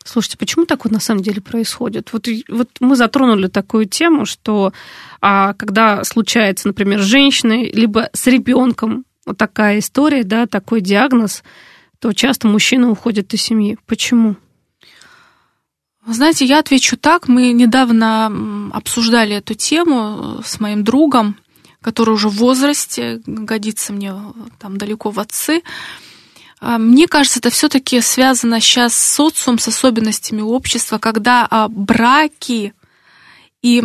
[0.05, 2.12] Слушайте, почему так вот на самом деле происходит?
[2.12, 4.72] Вот, вот мы затронули такую тему, что
[5.20, 11.42] а, когда случается, например, с женщиной, либо с ребенком вот такая история, да, такой диагноз,
[11.98, 13.78] то часто мужчина уходит из семьи.
[13.86, 14.36] Почему?
[16.07, 17.28] знаете, я отвечу так.
[17.28, 21.36] Мы недавно обсуждали эту тему с моим другом,
[21.85, 24.14] который уже в возрасте, годится мне
[24.59, 25.62] там далеко в отцы.
[26.59, 32.72] А, мне кажется, это все-таки связано сейчас с социумом, с особенностями общества, когда а, браки
[33.61, 33.82] и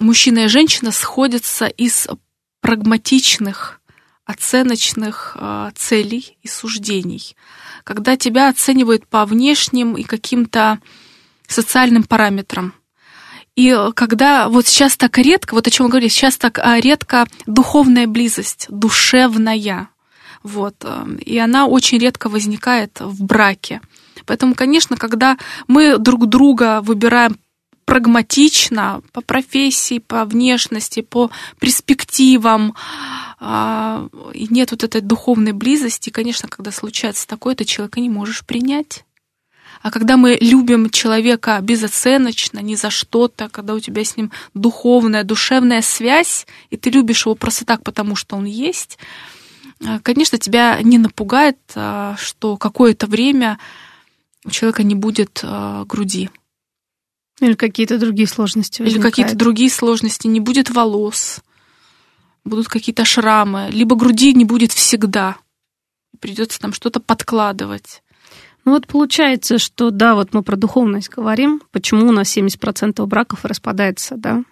[0.00, 2.08] мужчина и женщина сходятся из
[2.62, 3.80] прагматичных,
[4.24, 7.36] оценочных а, целей и суждений.
[7.84, 10.80] Когда тебя оценивают по внешним и каким-то
[11.46, 12.74] социальным параметрам.
[13.58, 18.06] И когда вот сейчас так редко, вот о чем вы говорите, сейчас так редко духовная
[18.06, 19.88] близость, душевная.
[20.44, 20.76] Вот.
[20.84, 23.80] Эм, и она очень редко возникает в браке.
[24.26, 27.36] Поэтому, конечно, когда мы друг друга выбираем
[27.84, 32.76] прагматично по профессии, по внешности, по перспективам,
[33.40, 38.46] а, и нет вот этой духовной близости, конечно, когда случается такое, ты человека не можешь
[38.46, 39.04] принять.
[39.82, 45.24] А когда мы любим человека безоценочно, ни за что-то, когда у тебя с ним духовная,
[45.24, 48.98] душевная связь, и ты любишь его просто так, потому что он есть,
[49.80, 53.58] Э, конечно, тебя не напугает, э, что какое-то время
[54.44, 56.30] у человека не будет э, груди.
[57.40, 59.04] Или какие-то другие сложности возникают.
[59.04, 60.26] Или какие-то другие сложности.
[60.26, 61.40] Не будет волос,
[62.44, 63.68] будут какие-то шрамы.
[63.70, 65.36] Либо груди не будет всегда.
[66.18, 68.02] Придется там что-то подкладывать.
[68.68, 71.62] Ну вот получается, что да, вот мы про духовность говорим.
[71.72, 74.42] Почему у нас 70% браков распадается, да?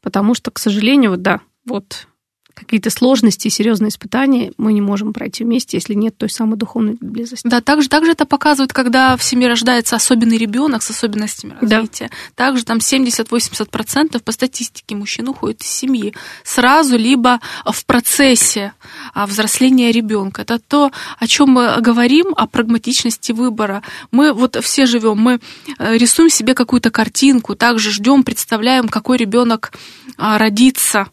[0.00, 2.08] Потому что, к сожалению, да, вот
[2.54, 7.46] какие-то сложности, серьезные испытания мы не можем пройти вместе, если нет той самой духовной близости.
[7.46, 12.10] Да, также, также это показывает, когда в семье рождается особенный ребенок с особенностями развития.
[12.36, 12.46] Да.
[12.46, 18.72] Также там 70-80% по статистике мужчин уходит из семьи сразу, либо в процессе
[19.14, 20.42] а, взросления ребенка.
[20.42, 23.82] Это то, о чем мы говорим, о прагматичности выбора.
[24.10, 25.40] Мы вот все живем, мы
[25.78, 29.72] э, рисуем себе какую-то картинку, также ждем, представляем, какой ребенок
[30.16, 31.08] а, родится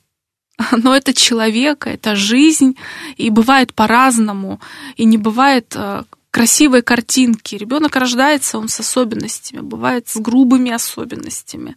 [0.72, 2.76] но это человек, это жизнь,
[3.18, 4.60] и бывает по-разному,
[4.98, 7.56] и не бывает э, красивой картинки.
[7.56, 11.76] Ребенок рождается, он с особенностями, бывает с грубыми особенностями.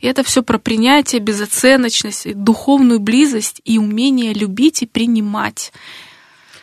[0.00, 5.72] И это все про принятие, безоценочность, духовную близость и умение любить и принимать.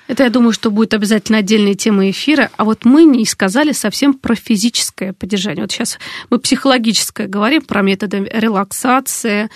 [0.07, 2.49] Это, я думаю, что будет обязательно отдельная тема эфира.
[2.57, 5.61] А вот мы не сказали совсем про физическое поддержание.
[5.61, 5.99] Вот сейчас
[6.32, 9.51] мы психологическое говорим про методы релаксации,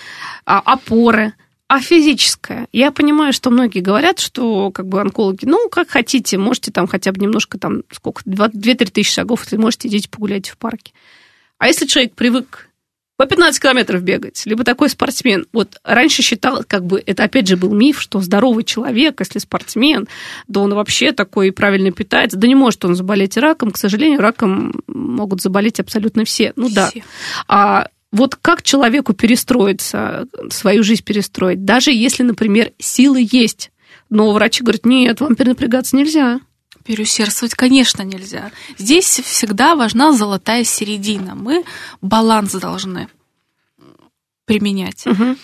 [0.46, 1.34] а, опоры
[1.74, 2.68] а физическое?
[2.70, 7.10] Я понимаю, что многие говорят, что как бы онкологи, ну, как хотите, можете там хотя
[7.10, 10.92] бы немножко там, сколько, 2-3 тысячи шагов, если можете, идите погуляйте в парке.
[11.58, 12.68] А если человек привык
[13.16, 15.46] по 15 километров бегать, либо такой спортсмен.
[15.52, 20.06] Вот раньше считал, как бы, это опять же был миф, что здоровый человек, если спортсмен,
[20.46, 23.72] да он вообще такой правильно питается, да не может он заболеть раком.
[23.72, 26.52] К сожалению, раком могут заболеть абсолютно все.
[26.54, 26.74] Ну все.
[26.74, 26.90] да.
[27.48, 33.72] А вот как человеку перестроиться, свою жизнь перестроить, даже если, например, силы есть,
[34.08, 36.38] но врачи говорят, нет, вам перенапрягаться нельзя.
[36.84, 38.52] Переусердствовать, конечно, нельзя.
[38.78, 41.34] Здесь всегда важна золотая середина.
[41.34, 41.64] Мы
[42.02, 43.08] баланс должны
[44.44, 45.04] применять.
[45.06, 45.36] Угу.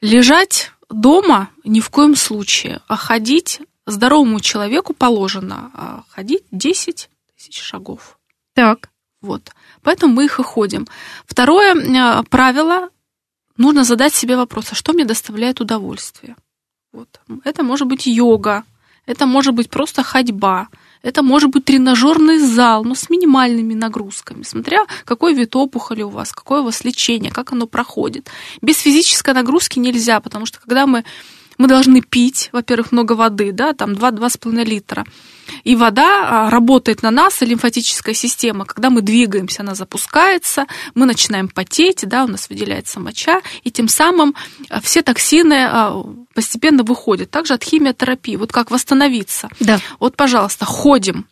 [0.00, 7.60] Лежать дома ни в коем случае, а ходить здоровому человеку положено а ходить 10 тысяч
[7.60, 8.18] шагов.
[8.54, 8.90] Так.
[9.20, 9.52] Вот.
[9.82, 10.86] Поэтому мы их и ходим.
[11.26, 12.88] Второе э, правило
[13.56, 16.36] нужно задать себе вопрос, а что мне доставляет удовольствие?
[16.92, 17.20] Вот.
[17.44, 18.64] Это может быть йога,
[19.06, 20.68] это может быть просто ходьба,
[21.02, 26.32] это может быть тренажерный зал, но с минимальными нагрузками, смотря какой вид опухоли у вас,
[26.32, 28.30] какое у вас лечение, как оно проходит.
[28.60, 31.04] Без физической нагрузки нельзя, потому что когда мы
[31.62, 35.04] мы должны пить, во-первых, много воды, да, там 2-2,5 литра.
[35.62, 38.64] И вода а, работает на нас, и лимфатическая система.
[38.64, 43.86] Когда мы двигаемся, она запускается, мы начинаем потеть, да, у нас выделяется моча, и тем
[43.86, 44.34] самым
[44.70, 46.04] а, все токсины а,
[46.34, 47.30] постепенно выходят.
[47.30, 48.34] Также от химиотерапии.
[48.34, 49.48] Вот как восстановиться.
[49.60, 49.78] Да.
[50.00, 51.26] Вот, пожалуйста, ходим,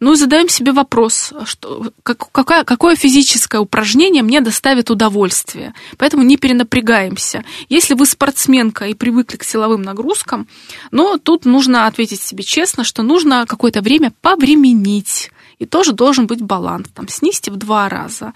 [0.00, 5.74] ну и задаем себе вопрос, что, как, какое, какое физическое упражнение мне доставит удовольствие.
[5.96, 7.44] Поэтому не перенапрягаемся.
[7.68, 10.46] Если вы спортсменка и привыкли к силовым нагрузкам,
[10.90, 15.30] но тут нужно ответить себе честно, что нужно какое-то время повременить.
[15.58, 18.34] И тоже должен быть баланс, там, снизьте в два раза.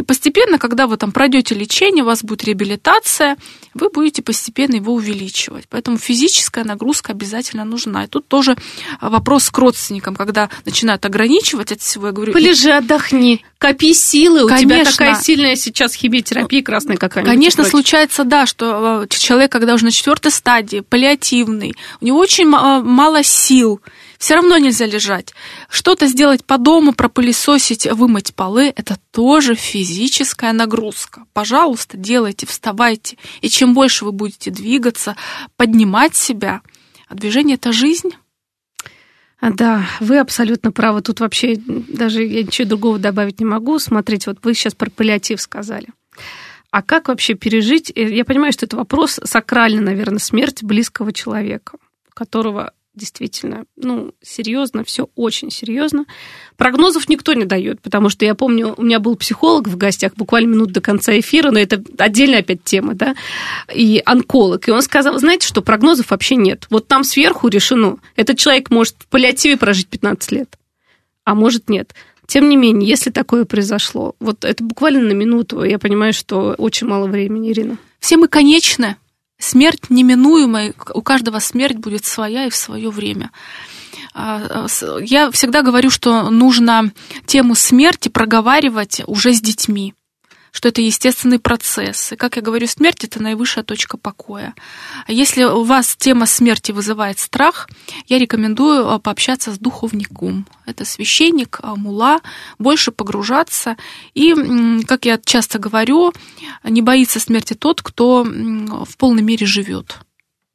[0.00, 3.36] И постепенно, когда вы там пройдете лечение, у вас будет реабилитация,
[3.74, 5.66] вы будете постепенно его увеличивать.
[5.68, 8.04] Поэтому физическая нагрузка обязательно нужна.
[8.04, 8.56] И тут тоже
[9.02, 12.06] вопрос к родственникам, когда начинают ограничивать от всего.
[12.06, 14.48] Я говорю, Полежи, отдохни, копи силы.
[14.48, 17.34] Конечно, у тебя такая сильная сейчас химиотерапия красная какая-нибудь.
[17.34, 22.46] Конечно, случается, да, что э, человек, когда уже на четвертой стадии, паллиативный, у него очень
[22.46, 23.82] мало сил,
[24.20, 25.32] все равно нельзя лежать.
[25.70, 31.24] Что-то сделать по дому, пропылесосить, вымыть полы– это тоже физическая нагрузка.
[31.32, 33.16] Пожалуйста, делайте, вставайте.
[33.40, 35.16] И чем больше вы будете двигаться,
[35.56, 36.60] поднимать себя,
[37.08, 38.10] а движение– это жизнь.
[39.40, 41.00] Да, вы абсолютно правы.
[41.00, 43.78] Тут вообще даже я ничего другого добавить не могу.
[43.78, 45.88] Смотрите, вот вы сейчас про паллиатив сказали.
[46.70, 47.90] А как вообще пережить?
[47.96, 51.78] Э, я понимаю, что это вопрос сакральный, наверное, смерть близкого человека,
[52.12, 56.04] которого действительно, ну, серьезно, все очень серьезно.
[56.56, 60.52] Прогнозов никто не дает, потому что я помню, у меня был психолог в гостях буквально
[60.52, 63.16] минут до конца эфира, но это отдельная опять тема, да,
[63.74, 64.68] и онколог.
[64.68, 66.66] И он сказал, знаете что, прогнозов вообще нет.
[66.70, 70.58] Вот там сверху решено, этот человек может в паллиативе прожить 15 лет,
[71.24, 71.94] а может нет.
[72.26, 76.86] Тем не менее, если такое произошло, вот это буквально на минуту, я понимаю, что очень
[76.86, 77.78] мало времени, Ирина.
[77.98, 78.96] Все мы конечны,
[79.40, 83.30] Смерть неминуемая, у каждого смерть будет своя и в свое время.
[84.14, 84.66] А,
[85.00, 86.92] я всегда говорю, что нужно
[87.26, 89.94] тему смерти проговаривать уже с детьми
[90.52, 92.12] что это естественный процесс.
[92.12, 94.54] И, как я говорю, смерть– это наивысшая точка покоя.
[95.06, 97.68] А если у вас тема смерти вызывает страх,
[98.06, 100.46] я рекомендую а, пообщаться с духовником.
[100.66, 102.20] Это священник, а, мула,
[102.58, 103.76] больше погружаться.
[104.14, 104.34] И,
[104.86, 106.12] как я часто говорю,
[106.64, 109.98] не боится смерти тот, кто в полной мере живет.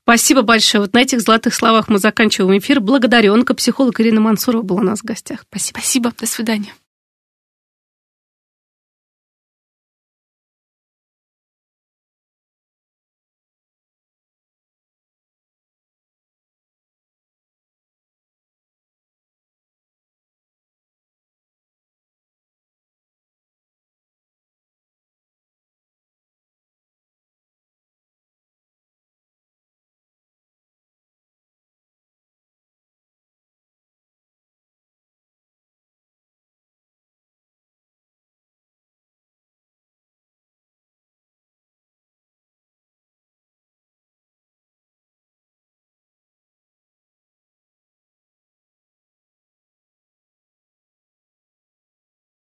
[0.05, 0.81] Спасибо большое.
[0.81, 2.79] Вот на этих золотых словах мы заканчиваем эфир.
[2.79, 3.33] Благодарю.
[3.33, 5.45] Онкопсихолог Ирина Мансурова была у нас в гостях.
[5.49, 5.79] Спасибо.
[5.79, 6.13] Спасибо.
[6.19, 6.73] До свидания.